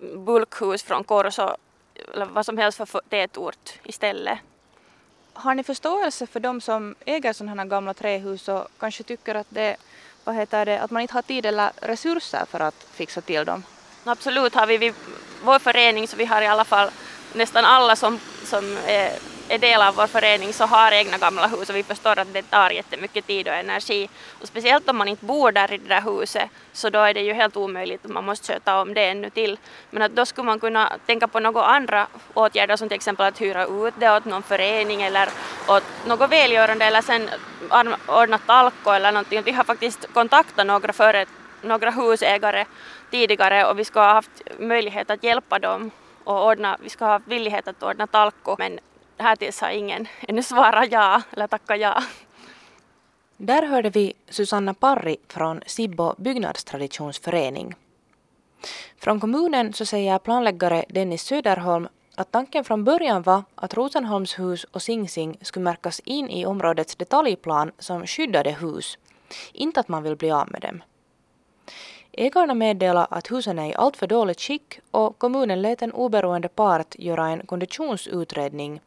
bulkhus 0.00 0.82
från 0.82 1.04
Korso 1.04 1.56
eller 2.14 2.26
vad 2.26 2.46
som 2.46 2.58
helst 2.58 2.78
för 2.78 3.00
tätort 3.08 3.72
istället. 3.84 4.38
Har 5.32 5.54
ni 5.54 5.62
förståelse 5.62 6.26
för 6.26 6.40
de 6.40 6.60
som 6.60 6.94
äger 7.04 7.32
sådana 7.32 7.62
här 7.62 7.68
gamla 7.68 7.94
trähus 7.94 8.48
och 8.48 8.68
kanske 8.78 9.02
tycker 9.02 9.34
att, 9.34 9.46
det, 9.50 9.76
vad 10.24 10.34
heter 10.34 10.66
det, 10.66 10.80
att 10.80 10.90
man 10.90 11.02
inte 11.02 11.14
har 11.14 11.22
tid 11.22 11.46
eller 11.46 11.70
resurser 11.76 12.44
för 12.50 12.60
att 12.60 12.86
fixa 12.92 13.20
till 13.20 13.44
dem? 13.44 13.62
Absolut 14.04 14.54
har 14.54 14.66
vi, 14.66 14.78
vi 14.78 14.92
vår 15.44 15.58
förening 15.58 16.08
så 16.08 16.16
vi 16.16 16.24
har 16.24 16.42
i 16.42 16.46
alla 16.46 16.64
fall 16.64 16.90
nästan 17.34 17.64
alla 17.64 17.96
som, 17.96 18.20
som 18.44 18.76
är 18.86 19.12
är 19.48 19.58
del 19.58 19.82
av 19.82 19.94
vår 19.94 20.06
förening 20.06 20.52
så 20.52 20.64
har 20.64 20.92
egna 20.92 21.18
gamla 21.18 21.46
hus 21.46 21.70
och 21.70 21.76
vi 21.76 21.82
förstår 21.82 22.18
att 22.18 22.32
det 22.32 22.42
tar 22.42 22.70
jättemycket 22.70 23.26
tid 23.26 23.48
och 23.48 23.54
energi. 23.54 24.08
Och 24.40 24.48
speciellt 24.48 24.88
om 24.88 24.96
man 24.96 25.08
inte 25.08 25.24
bor 25.24 25.52
där 25.52 25.72
i 25.72 25.78
det 25.78 25.88
där 25.88 26.00
huset 26.00 26.50
så 26.72 26.90
då 26.90 26.98
är 26.98 27.14
det 27.14 27.20
ju 27.20 27.32
helt 27.32 27.56
omöjligt 27.56 28.04
och 28.04 28.10
man 28.10 28.24
måste 28.24 28.52
sköta 28.52 28.80
om 28.80 28.94
det 28.94 29.08
ännu 29.08 29.30
till. 29.30 29.58
Men 29.90 30.02
att 30.02 30.12
då 30.12 30.26
skulle 30.26 30.46
man 30.46 30.60
kunna 30.60 30.92
tänka 31.06 31.28
på 31.28 31.40
några 31.40 31.64
andra 31.64 32.06
åtgärder 32.34 32.76
som 32.76 32.88
till 32.88 32.96
exempel 32.96 33.26
att 33.26 33.40
hyra 33.40 33.64
ut 33.64 33.94
det 33.98 34.10
åt 34.10 34.24
någon 34.24 34.42
förening 34.42 35.02
eller 35.02 35.28
åt 35.68 35.84
något 36.06 36.30
välgörande 36.30 36.84
eller 36.84 37.02
sen 37.02 37.30
ordna 38.06 38.38
talko 38.38 38.90
eller 38.90 39.12
någonting. 39.12 39.42
Vi 39.42 39.52
har 39.52 39.64
faktiskt 39.64 40.12
kontaktat 40.12 40.66
några, 40.66 40.92
före, 40.92 41.26
några 41.62 41.90
husägare 41.90 42.64
tidigare 43.10 43.64
och 43.64 43.78
vi 43.78 43.84
ska 43.84 44.00
ha 44.00 44.12
haft 44.12 44.42
möjlighet 44.58 45.10
att 45.10 45.22
hjälpa 45.22 45.58
dem 45.58 45.90
och 46.24 46.46
ordna, 46.46 46.76
vi 46.80 46.88
ska 46.88 47.04
ha 47.04 47.20
villighet 47.24 47.68
att 47.68 47.82
ordna 47.82 48.06
talko 48.06 48.56
men 48.58 48.78
Härtills 49.18 49.60
har 49.60 49.70
ingen 49.70 50.08
ännu 50.20 50.42
svarat 50.42 50.92
ja 50.92 51.22
eller 51.30 51.46
tackat 51.46 51.80
ja. 51.80 52.02
Där 53.36 53.66
hörde 53.66 53.90
vi 53.90 54.12
Susanna 54.28 54.74
Parri 54.74 55.16
från 55.28 55.62
Sibbo 55.66 56.14
byggnadstraditionsförening. 56.18 57.74
Från 58.96 59.20
kommunen 59.20 59.72
så 59.72 59.86
säger 59.86 60.18
planläggare 60.18 60.84
Dennis 60.88 61.22
Söderholm 61.22 61.88
att 62.14 62.32
tanken 62.32 62.64
från 62.64 62.84
början 62.84 63.22
var 63.22 63.42
att 63.54 63.74
Rosenholmshus 63.74 64.64
och 64.64 64.82
Sing 64.82 65.08
Sing 65.08 65.38
skulle 65.42 65.64
märkas 65.64 66.00
in 66.00 66.30
i 66.30 66.46
områdets 66.46 66.96
detaljplan 66.96 67.72
som 67.78 68.06
skyddade 68.06 68.50
hus, 68.50 68.98
inte 69.52 69.80
att 69.80 69.88
man 69.88 70.02
vill 70.02 70.16
bli 70.16 70.30
av 70.30 70.50
med 70.50 70.60
dem. 70.60 70.82
Ägarna 72.12 72.54
meddelade 72.54 73.06
att 73.10 73.30
husen 73.30 73.58
är 73.58 73.66
i 73.66 73.74
alltför 73.74 74.06
dåligt 74.06 74.40
skick 74.40 74.80
och 74.90 75.18
kommunen 75.18 75.62
lät 75.62 75.82
en 75.82 75.92
oberoende 75.92 76.48
part 76.48 76.94
göra 76.98 77.28
en 77.28 77.46
konditionsutredning 77.46 78.80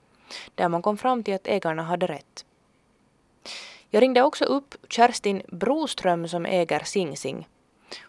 där 0.56 0.70
man 0.70 0.82
kom 0.82 0.98
fram 0.98 1.24
till 1.24 1.36
att 1.36 1.48
ägarna 1.48 1.84
hade 1.84 2.06
rätt. 2.06 2.46
Jag 3.90 4.04
ringde 4.04 4.22
också 4.22 4.46
upp 4.46 4.76
Kerstin 4.90 5.42
Broström 5.48 6.28
som 6.28 6.46
äger 6.46 6.80
Sing 6.80 7.18
Sing. 7.18 7.48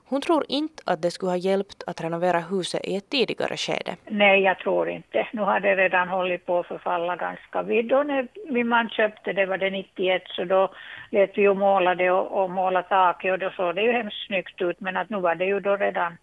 Hon 0.09 0.21
tror 0.21 0.45
inte 0.49 0.83
att 0.87 1.03
det 1.03 1.11
skulle 1.11 1.31
ha 1.33 1.37
hjälpt 1.37 1.83
att 1.87 2.01
renovera 2.01 2.41
huset 2.41 2.85
i 2.85 2.97
ett 2.97 3.11
tidigare 3.11 3.57
skede. 3.57 3.97
Nej, 4.07 4.41
jag 4.41 4.59
tror 4.59 4.89
inte. 4.89 5.29
Nu 5.33 5.43
har 5.43 5.61
det 5.61 5.77
redan 5.77 6.09
hållit 6.09 6.47
på 6.47 6.59
att 6.59 6.67
förfalla 6.67 7.17
ganska 7.17 7.63
vid. 7.63 7.89
Då 7.89 8.03
när 8.03 8.29
min 8.51 8.69
man 8.69 8.89
köpte 8.89 9.33
det 9.33 9.47
var 9.47 9.59
det 9.59 9.71
91 9.71 10.23
så 10.27 10.45
då 10.45 10.71
lät 11.11 11.39
vi 11.39 11.43
ju 11.43 11.55
måla 11.55 11.95
det 11.95 12.11
och, 12.11 12.43
och 12.43 12.51
måla 12.51 12.83
taket 12.83 13.33
och 13.33 13.39
då 13.39 13.51
såg 13.51 13.75
det 13.75 13.83
ju 13.83 13.93
hemskt 13.93 14.27
snyggt 14.27 14.63
ut 14.63 14.81
men 14.81 14.97
att 14.97 15.11
nu 15.11 15.21
var 15.21 15.35
det 15.35 15.45
ju 15.45 15.61
då 15.61 15.77
redan, 15.77 16.17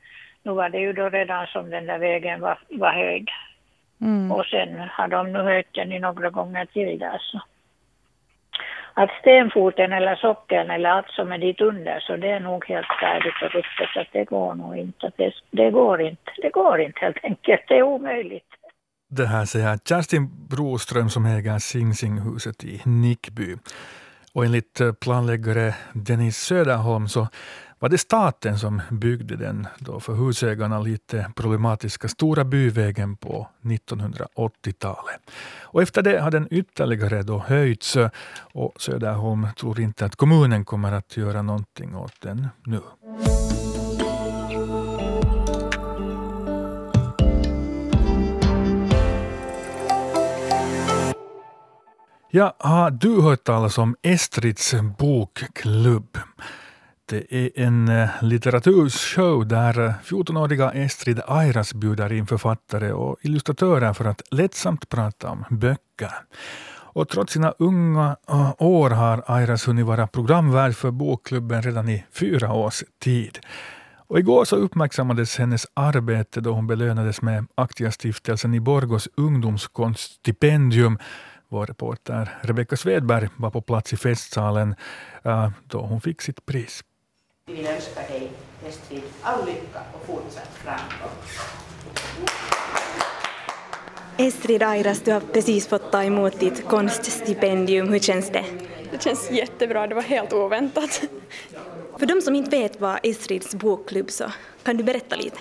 nu 0.44 0.52
var 0.52 0.70
det 0.70 0.80
ju 0.80 0.94
då 0.94 1.10
redan 1.10 1.48
som 1.48 1.70
den 1.70 1.86
där 1.86 2.00
vägen 2.00 2.42
var, 2.42 2.60
var 2.70 2.92
hög. 2.92 3.30
Mm. 4.02 4.32
Och 4.32 4.46
sen 4.46 4.80
har 4.92 5.08
de 5.08 5.32
nu 5.34 5.40
höjt 5.40 5.74
den 5.74 5.92
i 5.92 6.00
några 6.00 6.30
gånger 6.30 6.66
till 6.66 7.00
där 7.00 7.18
så. 7.20 7.42
Att 8.94 9.10
stenfoten 9.22 9.94
eller 9.94 10.16
sockeln 10.16 10.70
eller 10.72 10.90
allt 10.90 11.10
som 11.10 11.32
är 11.32 11.38
dit 11.38 11.62
under 11.62 12.00
så 12.00 12.18
det 12.18 12.30
är 12.30 12.40
nog 12.40 12.66
helt 12.66 12.88
färdigt 13.02 13.42
och 13.44 13.52
ruttet 13.52 13.90
så 13.94 14.00
att 14.00 14.08
det 14.12 14.24
går 14.24 14.56
nog 14.56 14.78
inte. 14.78 15.12
Det, 15.18 15.34
det 15.52 15.72
går 15.72 16.02
inte. 16.02 16.32
Det 16.42 16.50
går 16.50 16.82
inte 16.82 17.00
helt 17.00 17.24
enkelt. 17.24 17.62
Det 17.68 17.78
är 17.78 17.84
omöjligt. 17.84 18.48
Det 19.10 19.26
här 19.26 19.46
säger 19.46 19.78
Kerstin 19.90 20.48
Broström 20.50 21.10
som 21.10 21.26
äger 21.26 21.60
Sing 21.60 21.94
Sing-huset 21.94 22.64
i 22.64 22.82
Nickby. 22.86 23.56
Och 24.34 24.46
enligt 24.46 24.82
planläggare 25.02 25.76
Dennis 25.94 26.38
Söderholm 26.38 27.08
så 27.08 27.28
var 27.80 27.90
det 27.90 27.98
staten 27.98 28.60
som 28.60 28.82
byggde 28.92 29.36
den 29.36 29.68
då 29.80 30.00
för 30.00 30.14
husägarna 30.14 30.80
lite 30.80 31.32
problematiska 31.36 32.08
Stora 32.08 32.44
byvägen 32.44 33.16
på 33.16 33.48
1980-talet. 33.62 35.22
Och 35.62 35.82
efter 35.82 36.02
det 36.02 36.20
har 36.20 36.32
den 36.32 36.48
ytterligare 36.52 37.24
då 37.24 37.40
höjts 37.40 37.98
och 38.54 38.74
Söderholm 38.78 39.48
tror 39.60 39.80
inte 39.80 40.06
att 40.06 40.16
kommunen 40.16 40.66
kommer 40.66 40.92
att 40.92 41.18
göra 41.18 41.42
någonting 41.42 41.96
åt 41.96 42.22
den 42.22 42.48
nu. 42.66 42.82
Ja, 52.32 52.56
har 52.60 52.92
du 52.92 53.22
hört 53.22 53.44
talas 53.44 53.78
om 53.78 53.96
Estrids 54.02 54.76
bokklubb? 54.98 56.18
Det 57.10 57.34
är 57.36 57.50
en 57.56 57.88
eh, 57.88 58.10
litteraturshow 58.22 59.48
där 59.48 59.80
eh, 59.80 59.94
14-åriga 60.04 60.72
Estrid 60.72 61.22
Airas 61.28 61.74
bjuder 61.74 62.14
in 62.14 62.28
författare 62.28 62.92
och 62.92 63.18
illustratörer 63.22 63.94
för 63.94 64.06
att 64.06 64.22
lättsamt 64.32 64.90
prata 64.90 65.30
om 65.30 65.46
böcker. 65.50 66.14
Och 66.72 67.10
trots 67.10 67.34
sina 67.34 67.54
unga 67.60 68.18
eh, 68.30 68.54
år 68.58 68.90
har 68.90 69.24
Airas 69.28 69.68
hunnit 69.68 69.86
vara 69.86 70.08
programvärd 70.08 70.76
för 70.76 70.92
bokklubben 70.92 71.62
redan 71.62 71.90
i 71.90 72.06
fyra 72.12 72.54
års 72.54 72.84
tid. 73.00 73.40
Och 74.08 74.20
igår 74.20 74.46
så 74.46 74.56
uppmärksammades 74.56 75.38
hennes 75.38 75.68
arbete 75.74 76.42
då 76.42 76.52
hon 76.52 76.68
belönades 76.68 77.22
med 77.22 77.46
Aktiastiftelsen 77.56 78.54
i 78.54 78.60
Borgos 78.60 79.08
ungdomskonststipendium 79.18 80.98
vår 81.52 81.66
reporter 81.66 82.38
Rebecka 82.42 82.78
Svedberg 82.78 83.30
var 83.36 83.52
på 83.52 83.62
plats 83.62 83.94
i 83.94 83.98
festsalen 83.98 84.76
då 85.64 85.82
hon 85.82 86.02
fick 86.02 86.22
sitt 86.22 86.46
pris. 86.46 86.84
Vi 87.50 87.56
vill 87.56 87.68
önska 87.68 88.00
dig, 88.00 88.32
Estrid, 88.68 89.02
all 89.22 89.46
lycka 89.46 89.80
och 89.94 90.06
fortsatt 90.06 90.58
framgång. 90.64 91.16
Estrid 94.18 94.64
Airas, 94.64 95.02
du 95.02 95.12
har 95.12 95.20
precis 95.20 95.68
fått 95.68 95.92
ta 95.92 96.04
emot 96.04 96.40
ditt 96.40 96.66
konststipendium. 96.66 97.90
Hur 97.90 98.00
känns 98.00 98.30
det? 98.30 98.46
Det 98.92 99.04
känns 99.04 99.32
jättebra, 99.32 99.88
det 99.88 99.96
var 99.96 100.02
helt 100.02 100.34
oväntat. 100.34 101.02
För 101.98 102.06
de 102.06 102.22
som 102.22 102.36
inte 102.36 102.50
vet 102.50 102.82
vad 102.82 103.00
Estrids 103.04 103.56
bokklubb 103.56 104.12
så 104.12 104.32
kan 104.64 104.78
du 104.78 104.84
berätta 104.84 105.16
lite? 105.16 105.38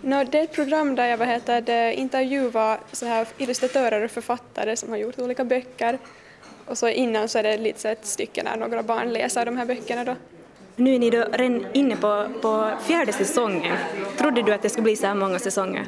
No, 0.00 0.24
det 0.24 0.38
är 0.38 0.44
ett 0.44 0.52
program 0.52 0.94
där 0.94 1.06
jag 1.06 1.18
vad 1.18 1.28
heter 1.28 1.60
det, 1.60 1.94
intervjuar 1.94 2.80
så 2.92 3.06
här 3.06 3.28
illustratörer 3.38 4.04
och 4.04 4.10
författare 4.10 4.76
som 4.76 4.90
har 4.90 4.96
gjort 4.96 5.18
olika 5.18 5.44
böcker. 5.44 5.98
Och 6.66 6.78
så 6.78 6.88
innan 6.88 7.28
så 7.28 7.38
är 7.38 7.42
det 7.42 7.56
lite 7.56 7.80
så 7.80 7.88
ett 7.88 8.06
stycke 8.06 8.42
när 8.42 8.56
några 8.56 8.82
barn 8.82 9.12
läser 9.12 9.44
de 9.44 9.56
här 9.56 9.66
böckerna 9.66 10.04
då. 10.04 10.14
Nu 10.78 10.94
är 10.94 10.98
ni 10.98 11.10
då 11.10 11.24
redan 11.32 11.66
inne 11.72 11.96
på, 11.96 12.26
på 12.42 12.70
fjärde 12.86 13.12
säsongen. 13.12 13.76
Trodde 14.18 14.42
du 14.42 14.52
att 14.52 14.62
det 14.62 14.68
skulle 14.68 14.82
bli 14.82 14.96
så 14.96 15.06
här 15.06 15.14
många 15.14 15.38
säsonger? 15.38 15.86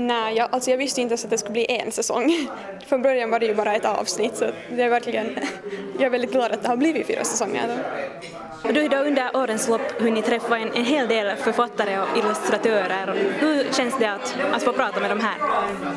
Nej, 0.00 0.36
jag, 0.36 0.48
alltså 0.52 0.70
jag 0.70 0.78
visste 0.78 1.00
inte 1.00 1.12
ens 1.12 1.24
att 1.24 1.30
det 1.30 1.38
skulle 1.38 1.52
bli 1.52 1.66
en 1.68 1.92
säsong. 1.92 2.48
Från 2.86 3.02
början 3.02 3.30
var 3.30 3.40
det 3.40 3.46
ju 3.46 3.54
bara 3.54 3.74
ett 3.74 3.84
avsnitt 3.84 4.36
så 4.36 4.44
det 4.76 4.82
är 4.82 4.88
verkligen, 4.88 5.38
jag 5.92 6.02
är 6.02 6.10
väldigt 6.10 6.32
glad 6.32 6.52
att 6.52 6.62
det 6.62 6.68
har 6.68 6.76
blivit 6.76 7.06
fyra 7.06 7.24
säsonger. 7.24 7.68
Du 8.62 8.88
har 8.96 9.06
under 9.06 9.36
årens 9.36 9.68
lopp 9.68 10.00
hunnit 10.00 10.24
träffa 10.24 10.58
en, 10.58 10.72
en 10.74 10.84
hel 10.84 11.08
del 11.08 11.36
författare 11.36 11.98
och 11.98 12.18
illustratörer. 12.18 13.14
Hur 13.38 13.72
känns 13.72 13.98
det 13.98 14.06
att, 14.06 14.36
att 14.52 14.62
få 14.62 14.72
prata 14.72 15.00
med 15.00 15.10
de 15.10 15.20
här? 15.20 15.36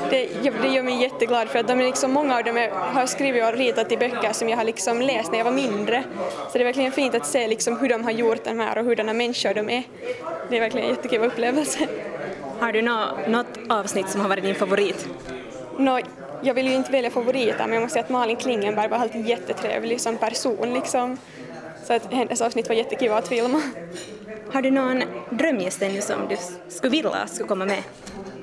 Det, 0.10 0.30
det 0.62 0.68
gör 0.68 0.84
mig 0.84 1.02
jätteglad 1.02 1.48
för 1.48 1.60
att 1.60 1.68
de 1.68 1.80
är 1.80 1.86
liksom, 1.86 2.12
många 2.12 2.38
av 2.38 2.44
dem 2.44 2.58
är, 2.58 2.70
har 2.70 3.06
skrivit 3.06 3.44
och 3.44 3.54
ritat 3.54 3.92
i 3.92 3.98
böcker 3.98 4.34
som 4.34 4.50
jag 4.50 4.58
har 4.58 4.64
liksom 4.64 5.02
läst 5.02 5.32
när 5.32 5.38
jag 5.38 5.46
var 5.46 5.52
mindre. 5.52 6.04
Så 6.52 6.58
det 6.58 6.60
är 6.60 6.66
verkligen 6.66 6.92
fint 6.92 7.16
att 7.16 7.26
se 7.26 7.48
liksom 7.48 7.78
hur 7.78 7.90
de 7.90 8.04
har 8.04 8.12
gjort 8.12 8.44
de 8.44 8.60
här 8.60 8.78
och 8.78 8.86
hurdana 8.86 9.14
människor 9.14 9.54
de 9.54 9.70
är. 9.70 9.84
Det 10.50 10.58
är 10.58 10.60
verkligen 10.60 10.88
en 10.88 10.96
jättekul 10.96 11.24
upplevelse. 11.24 11.88
Har 12.64 12.72
du 12.72 12.82
något, 12.82 13.28
något 13.28 13.60
avsnitt 13.70 14.10
som 14.10 14.22
har 14.22 14.30
varit 14.30 14.44
din 14.44 14.56
favorit? 14.56 15.08
No, 15.78 16.00
jag 16.42 16.54
vill 16.54 16.68
ju 16.68 16.74
inte 16.74 16.92
välja 16.92 17.12
favoriter 17.12 17.64
men 17.66 17.74
jag 17.74 17.82
måste 17.82 17.94
säga 17.94 18.04
att 18.04 18.10
Malin 18.10 18.38
Klingenberg 18.38 18.88
var 18.88 18.98
helt 18.98 19.28
jättetrevlig 19.28 20.02
som 20.02 20.18
person 20.18 20.74
liksom. 20.74 21.18
Så 21.84 21.94
att 21.94 22.14
hennes 22.14 22.42
avsnitt 22.42 22.68
var 22.68 22.76
jättekul 22.76 23.12
att 23.12 23.28
filma. 23.28 23.62
Har 24.52 24.62
du 24.62 24.72
någon 24.72 25.04
drömgäst 25.30 25.82
ännu 25.82 26.02
som 26.02 26.28
du 26.30 26.38
skulle 26.68 26.92
vilja 26.92 27.28
skulle 27.28 27.48
komma 27.48 27.66
med? 27.66 27.84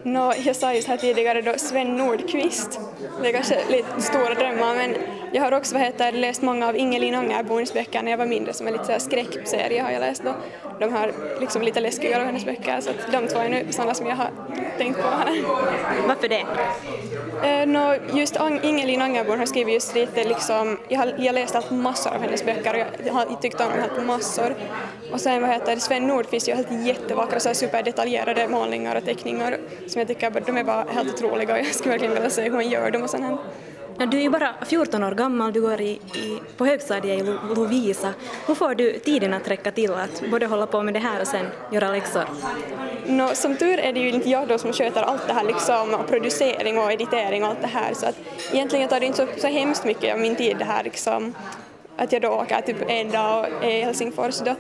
No, 0.03 0.33
jag 0.45 0.57
sa 0.57 0.75
just 0.75 0.89
här 0.89 0.97
tidigare 0.97 1.43
då 1.43 1.55
Sven 1.57 1.97
Nordqvist. 1.97 2.81
Det 3.23 3.29
är 3.29 3.33
kanske 3.33 3.59
lite 3.69 4.01
stora 4.03 4.35
drömmar 4.35 4.75
men 4.75 4.95
jag 5.33 5.43
har 5.43 5.53
också 5.53 5.75
vad 5.75 5.83
heter, 5.83 6.13
läst 6.13 6.43
många 6.43 6.69
av 6.69 6.77
Ingelin 6.77 7.15
Angerbons 7.15 7.73
böcker 7.75 8.03
när 8.03 8.11
jag 8.11 8.19
var 8.19 8.27
mindre 8.27 8.53
som 8.53 8.67
en 8.67 8.73
lite 8.73 9.01
skräckserie 9.01 9.83
har 9.83 9.91
jag 9.91 10.01
läst 10.01 10.23
då. 10.25 10.35
De 10.81 10.93
har 10.93 11.13
liksom 11.41 11.63
lite 11.63 11.81
läskigare 11.81 12.21
av 12.21 12.27
hennes 12.27 12.45
böcker 12.45 12.81
så 12.81 12.91
att 12.91 13.13
de 13.13 13.27
två 13.27 13.39
är 13.39 13.49
nu 13.49 13.67
sådana 13.71 13.95
som 13.95 14.07
jag 14.07 14.17
har 14.17 14.31
tänkt 14.79 15.03
på 15.03 15.09
här. 15.09 15.43
Varför 16.09 16.29
det? 16.29 16.47
Eh, 17.43 17.67
no, 17.67 17.95
just 18.19 18.37
Ingelin 18.63 19.03
Angerborn 19.03 19.39
har 19.39 19.47
skrivit 19.47 19.75
just 19.75 19.95
lite 19.95 20.25
liksom, 20.25 20.79
jag 20.89 20.99
har 20.99 21.15
jag 21.19 21.35
läst 21.35 21.55
allt 21.55 21.71
massor 21.71 22.11
av 22.11 22.23
hennes 22.23 22.45
böcker 22.45 22.75
och 22.75 23.07
jag 23.07 23.13
har 23.13 23.37
tyckt 23.43 23.61
om 23.61 23.71
dem 23.71 23.79
helt 23.81 24.07
massor. 24.07 24.55
Och 25.13 25.21
sen 25.21 25.43
vad 25.43 25.51
heter 25.51 25.77
Sven 25.77 26.07
Nordqvist 26.07 26.49
gör 26.49 26.57
helt 26.57 26.87
jättevackra 26.87 27.41
så 27.41 27.55
superdetaljerade 27.55 28.49
målningar 28.49 28.97
och 28.97 29.05
teckningar 29.05 29.59
som 29.87 29.99
jag 29.99 30.09
tycker 30.09 30.43
de 30.47 30.57
är 30.57 30.65
bara 30.65 30.85
helt 30.91 31.15
otroliga 31.15 31.53
och 31.53 31.59
jag 31.59 31.67
skulle 31.67 31.91
verkligen 31.91 32.15
vilja 32.15 32.31
se 32.31 32.43
hur 32.43 32.51
han 32.51 32.69
gör 32.69 32.91
dem 32.91 33.03
och 33.03 33.11
sånt 33.11 33.25
här. 33.25 33.39
Ja, 34.01 34.07
du 34.07 34.17
är 34.17 34.23
ju 34.23 34.31
bara 34.31 34.55
14 34.67 35.05
år 35.05 35.13
gammal, 35.13 35.53
du 35.53 35.61
går 35.61 35.81
i, 35.81 35.91
i, 36.15 36.41
på 36.57 36.67
högstadiet 36.67 37.21
i 37.21 37.55
Lovisa. 37.57 38.15
Hur 38.47 38.55
får 38.55 38.75
du 38.75 38.99
tiden 38.99 39.35
att 39.35 39.49
räcka 39.49 39.73
till 39.73 39.93
att 39.93 40.23
både 40.31 40.47
hålla 40.47 40.67
på 40.67 40.83
med 40.83 40.95
det 40.95 41.01
här 41.01 41.21
och 41.21 41.27
sen 41.27 41.47
göra 41.73 41.91
läxor? 41.91 42.25
No, 43.07 43.35
som 43.35 43.57
tur 43.57 43.79
är 43.79 43.93
det 43.93 44.01
ju 44.01 44.09
inte 44.11 44.31
jag 44.31 44.49
då 44.49 44.59
som 44.59 44.73
sköter 44.73 45.03
allt 45.03 45.27
det 45.27 45.33
här 45.33 45.45
liksom, 45.45 45.95
och 45.95 46.09
producering 46.09 46.79
och 46.79 46.93
editering 46.93 47.43
och 47.43 47.49
allt 47.49 47.61
det 47.61 47.67
här 47.67 47.95
så 47.95 48.07
att 48.07 48.17
egentligen 48.53 48.89
tar 48.89 49.01
det 49.01 49.07
inte 49.07 49.27
så, 49.27 49.41
så 49.41 49.47
hemskt 49.47 49.85
mycket 49.85 50.15
av 50.15 50.21
min 50.21 50.37
tid 50.37 50.57
det 50.59 50.65
här 50.65 50.85
liksom 50.85 51.35
att 51.97 52.13
jag 52.13 52.23
då 52.23 52.29
åker 52.29 52.61
typ 52.61 52.77
en 52.89 53.11
dag 53.11 53.47
och 53.59 53.65
är 53.65 53.77
i 53.77 53.83
Helsingfors 53.83 54.39
då. 54.39 54.55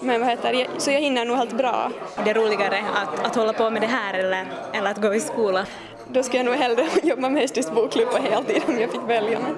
Men 0.00 0.20
vad 0.20 0.30
heter 0.30 0.52
det, 0.52 0.66
så 0.78 0.90
jag 0.90 1.00
hinner 1.00 1.24
nog 1.24 1.36
helt 1.36 1.56
bra. 1.56 1.90
Är 2.16 2.24
det 2.24 2.32
roligare 2.32 2.84
att, 2.94 3.26
att 3.26 3.34
hålla 3.34 3.52
på 3.52 3.70
med 3.70 3.82
det 3.82 3.86
här 3.86 4.14
eller, 4.14 4.46
eller 4.72 4.90
att 4.90 5.02
gå 5.02 5.14
i 5.14 5.20
skola? 5.20 5.66
Då 6.08 6.22
skulle 6.22 6.38
jag 6.38 6.46
nog 6.46 6.54
hellre 6.54 6.86
jobba 7.02 7.28
med 7.28 7.44
Estrids 7.44 7.70
bokklubb 7.70 8.10
på 8.10 8.18
heltid 8.18 8.62
om 8.66 8.80
jag 8.80 8.90
fick 8.90 9.00
välja. 9.08 9.40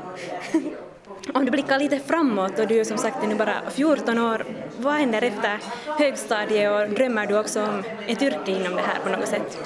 Om 1.34 1.44
du 1.44 1.50
blickar 1.50 1.78
lite 1.78 1.98
framåt 1.98 2.58
och 2.58 2.66
du 2.66 2.80
är 2.80 2.84
som 2.84 2.98
sagt 2.98 3.16
nu 3.28 3.34
bara 3.34 3.70
14 3.70 4.18
år, 4.18 4.44
vad 4.78 4.94
händer 4.94 5.22
efter 5.22 5.58
högstadiet 5.98 6.72
och 6.72 6.94
drömmer 6.94 7.26
du 7.26 7.38
också 7.38 7.62
om 7.62 7.82
ett 8.06 8.22
yrke 8.22 8.50
inom 8.50 8.74
det 8.74 8.82
här 8.82 8.98
på 9.04 9.08
något 9.08 9.28
sätt? 9.28 9.58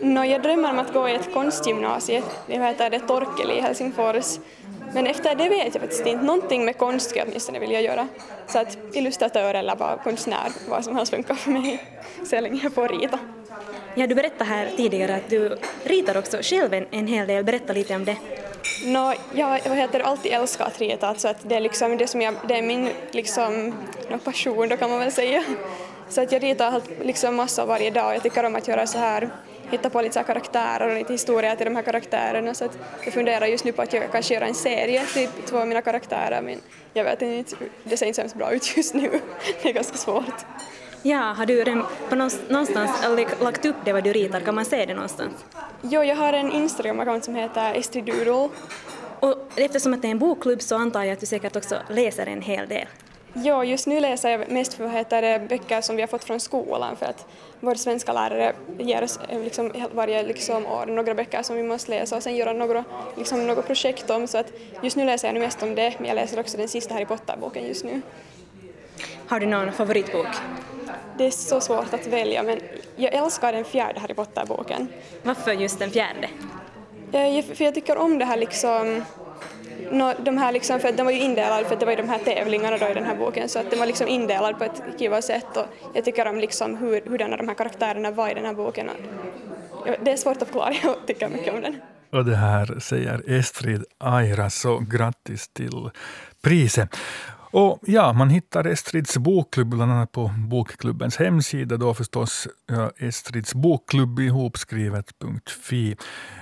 No, 0.00 0.24
jag 0.24 0.42
drömmer 0.42 0.70
om 0.70 0.78
att 0.78 0.92
gå 0.92 1.08
i 1.08 1.14
ett 1.14 1.32
konstgymnasium, 1.34 2.22
det 2.46 2.58
heter 2.58 2.90
det 2.90 2.98
Torkeli 2.98 3.58
i 3.58 3.60
Helsingfors. 3.60 4.38
Men 4.94 5.06
efter 5.06 5.34
det 5.34 5.48
vet 5.48 5.74
jag 5.74 5.82
faktiskt 5.82 6.06
inte, 6.06 6.24
någonting 6.24 6.64
med 6.64 6.78
konst 6.78 7.08
skulle 7.08 7.20
jag 7.20 7.28
åtminstone 7.28 7.58
vilja 7.58 7.80
göra. 7.80 8.08
Så 8.46 8.58
att 8.58 8.78
illustratör 8.92 9.54
eller 9.54 9.76
bara 9.76 9.96
konstnär, 9.96 10.52
vad 10.68 10.84
som 10.84 10.96
helst 10.96 11.14
funkar 11.14 11.34
för 11.34 11.50
mig, 11.50 11.84
så 12.24 12.40
länge 12.40 12.60
jag 12.62 12.72
får 12.72 12.88
rita. 12.88 13.18
Ja, 13.98 14.06
du 14.06 14.14
berättade 14.14 14.44
här 14.44 14.70
tidigare 14.76 15.14
att 15.14 15.30
du 15.30 15.58
ritar 15.84 16.18
också 16.18 16.38
själv 16.42 16.74
en, 16.74 16.86
en 16.90 17.06
hel 17.06 17.26
del, 17.26 17.44
berätta 17.44 17.72
lite 17.72 17.94
om 17.94 18.04
det. 18.04 18.16
No, 18.84 19.12
jag 19.34 19.46
har 19.46 19.74
heter, 19.74 20.00
alltid 20.00 20.32
älskat 20.32 20.66
att 20.66 20.78
rita, 20.80 21.08
alltså 21.08 21.28
att 21.28 21.48
det 21.48 21.54
är 21.54 21.60
liksom 21.60 21.96
det 21.96 22.06
som 22.06 22.20
jag, 22.20 22.34
det 22.48 22.58
är 22.58 22.62
min 22.62 22.90
liksom, 23.10 23.74
no, 24.10 24.18
passion 24.24 24.68
då 24.68 24.76
kan 24.76 24.90
man 24.90 24.98
väl 24.98 25.12
säga. 25.12 25.44
Så 26.08 26.20
att 26.20 26.32
jag 26.32 26.42
ritar 26.42 26.82
liksom 27.02 27.36
massor 27.36 27.66
varje 27.66 27.90
dag 27.90 28.06
och 28.06 28.14
jag 28.14 28.22
tycker 28.22 28.44
om 28.44 28.56
att 28.56 28.68
göra 28.68 28.86
så 28.86 28.98
här 28.98 29.30
hitta 29.70 29.90
på 29.90 30.02
lite 30.02 30.14
så 30.14 30.24
karaktärer 30.24 30.88
och 30.88 30.94
lite 30.94 31.12
historia 31.12 31.56
till 31.56 31.64
de 31.64 31.76
här 31.76 31.82
karaktärerna 31.82 32.54
så 32.54 32.64
att 32.64 32.78
jag 33.04 33.14
funderar 33.14 33.46
just 33.46 33.64
nu 33.64 33.72
på 33.72 33.82
att 33.82 33.92
jag 33.92 34.12
kanske 34.12 34.34
göra 34.34 34.46
en 34.46 34.54
serie 34.54 35.06
till 35.14 35.28
två 35.46 35.58
av 35.58 35.68
mina 35.68 35.82
karaktärer 35.82 36.42
men 36.42 36.60
jag 36.94 37.04
vet 37.04 37.22
inte, 37.22 37.56
det 37.84 37.96
ser 37.96 38.06
inte 38.06 38.16
så 38.16 38.22
hemskt 38.22 38.36
bra 38.36 38.52
ut 38.52 38.76
just 38.76 38.94
nu. 38.94 39.10
Det 39.62 39.68
är 39.68 39.72
ganska 39.72 39.96
svårt. 39.96 40.44
Ja, 41.02 41.18
har 41.18 41.46
du 41.46 41.64
redan 41.64 41.84
på 42.08 42.14
någonstans 42.14 42.90
lagt 43.40 43.64
upp 43.64 43.76
det 43.84 43.92
vad 43.92 44.04
du 44.04 44.12
ritar? 44.12 44.40
Kan 44.40 44.54
man 44.54 44.64
se 44.64 44.86
det 44.86 44.94
någonstans? 44.94 45.44
Jo, 45.82 46.02
jag 46.02 46.16
har 46.16 46.32
en 46.32 46.52
Instagram-account 46.52 47.20
som 47.20 47.34
heter 47.34 47.74
estridoodle. 47.74 48.48
Och 49.20 49.34
eftersom 49.56 49.94
att 49.94 50.02
det 50.02 50.08
är 50.08 50.12
en 50.12 50.18
bokklubb 50.18 50.62
så 50.62 50.76
antar 50.76 51.02
jag 51.02 51.12
att 51.12 51.20
du 51.20 51.26
säkert 51.26 51.56
också 51.56 51.76
läser 51.88 52.26
en 52.26 52.42
hel 52.42 52.68
del? 52.68 52.86
Ja, 53.32 53.64
just 53.64 53.86
nu 53.86 54.00
läser 54.00 54.30
jag 54.30 54.50
mest 54.50 54.74
för 54.74 54.88
heter 54.88 55.22
det, 55.22 55.48
böcker 55.48 55.80
som 55.80 55.96
vi 55.96 56.02
har 56.02 56.06
fått 56.06 56.24
från 56.24 56.40
skolan 56.40 56.96
för 56.96 57.06
att 57.06 57.26
vår 57.60 57.74
svenska 57.74 58.12
lärare 58.12 58.52
ger 58.78 59.02
oss 59.02 59.20
eh, 59.28 59.40
liksom, 59.40 59.72
varje 59.94 60.22
liksom, 60.22 60.66
år 60.66 60.86
några 60.86 61.14
böcker 61.14 61.42
som 61.42 61.56
vi 61.56 61.62
måste 61.62 61.90
läsa 61.90 62.16
och 62.16 62.22
sen 62.22 62.36
göra 62.36 62.52
några, 62.52 62.84
liksom, 63.16 63.46
några 63.46 63.62
projekt 63.62 64.10
om 64.10 64.26
så 64.26 64.38
att 64.38 64.52
just 64.82 64.96
nu 64.96 65.04
läser 65.04 65.28
jag 65.28 65.34
nu 65.34 65.40
mest 65.40 65.62
om 65.62 65.74
det 65.74 65.94
men 65.98 66.08
jag 66.08 66.14
läser 66.14 66.40
också 66.40 66.56
den 66.56 66.68
sista 66.68 66.94
Harry 66.94 67.06
Potter-boken 67.06 67.66
just 67.66 67.84
nu. 67.84 68.00
Har 69.26 69.40
du 69.40 69.46
någon 69.46 69.72
favoritbok? 69.72 70.26
Det 71.18 71.26
är 71.26 71.30
så 71.30 71.60
svårt 71.60 71.94
att 71.94 72.06
välja 72.06 72.42
men 72.42 72.60
jag 72.96 73.14
älskar 73.14 73.52
den 73.52 73.64
fjärde 73.64 74.00
Harry 74.00 74.14
Potter-boken. 74.14 74.88
Varför 75.22 75.52
just 75.52 75.78
den 75.78 75.90
fjärde? 75.90 76.28
Eh, 77.12 77.44
för 77.54 77.64
jag 77.64 77.74
tycker 77.74 77.96
om 77.96 78.18
det 78.18 78.24
här 78.24 78.36
liksom 78.36 79.02
No, 79.92 80.12
de 80.24 80.38
här 80.38 80.52
liksom, 80.52 80.80
för 80.80 80.92
de 80.92 81.02
var 81.02 81.12
ju 81.12 81.20
indelade, 81.20 81.64
för 81.64 81.76
det 81.76 81.84
var 81.84 81.92
ju 81.92 81.96
de 81.96 82.08
här 82.08 82.18
tävlingarna 82.18 82.78
då 82.78 82.88
i 82.88 82.94
den 82.94 83.04
här 83.04 83.16
boken, 83.16 83.48
så 83.48 83.58
att 83.58 83.70
den 83.70 83.78
var 83.78 83.86
liksom 83.86 84.08
indelad 84.08 84.58
på 84.58 84.64
ett 84.64 84.82
kiva 84.98 85.22
sätt 85.22 85.56
och 85.56 85.64
jag 85.94 86.04
tycker 86.04 86.26
om 86.26 86.38
liksom 86.38 86.76
hur, 86.76 87.00
hurdana 87.10 87.36
de 87.36 87.48
här 87.48 87.54
karaktärerna 87.54 88.10
var 88.10 88.30
i 88.30 88.34
den 88.34 88.44
här 88.44 88.54
boken. 88.54 88.90
Det 90.02 90.12
är 90.12 90.16
svårt 90.16 90.42
att 90.42 90.48
förklara, 90.48 90.72
jag 90.82 90.94
tycker 91.06 91.28
mycket 91.28 91.54
om 91.54 91.60
den. 91.60 91.76
Och 92.10 92.24
det 92.24 92.36
här 92.36 92.80
säger 92.80 93.38
Estrid 93.38 93.84
Aira, 93.98 94.50
så 94.50 94.78
grattis 94.78 95.48
till 95.48 95.90
priset. 96.42 96.96
Och 97.50 97.78
ja, 97.82 98.12
man 98.12 98.30
hittar 98.30 98.66
Estrids 98.66 99.18
bokklubb 99.18 99.68
bland 99.68 99.92
annat 99.92 100.12
på 100.12 100.30
Bokklubbens 100.38 101.16
hemsida. 101.16 101.76
Då 101.76 101.94
förstås 101.94 102.48
ja, 102.66 102.90
Estrids 102.96 103.54
bokklubb 103.54 104.20
ihopskrivet.fi. 104.20 105.96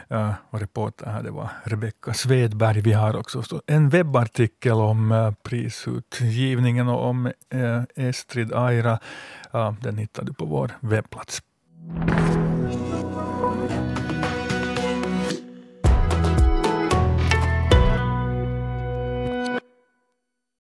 Ja, 0.09 0.35
och 0.51 0.61
reporter 0.61 1.07
här 1.07 1.23
det 1.23 1.31
var 1.31 1.51
Rebecka 1.65 2.15
Svedberg. 2.15 2.81
Vi 2.81 2.93
har 2.93 3.17
också 3.17 3.43
en 3.67 3.89
webbartikel 3.89 4.73
om 4.73 5.13
uh, 5.13 5.33
prisutgivningen 5.43 6.89
och 6.89 7.09
om 7.09 7.27
uh, 7.55 7.83
Estrid 7.97 8.53
Aira. 8.53 8.99
Den 9.81 9.99
hittar 9.99 10.25
du 10.25 10.35
på 10.35 10.45
vår 10.45 10.73
webbplats. 10.81 11.43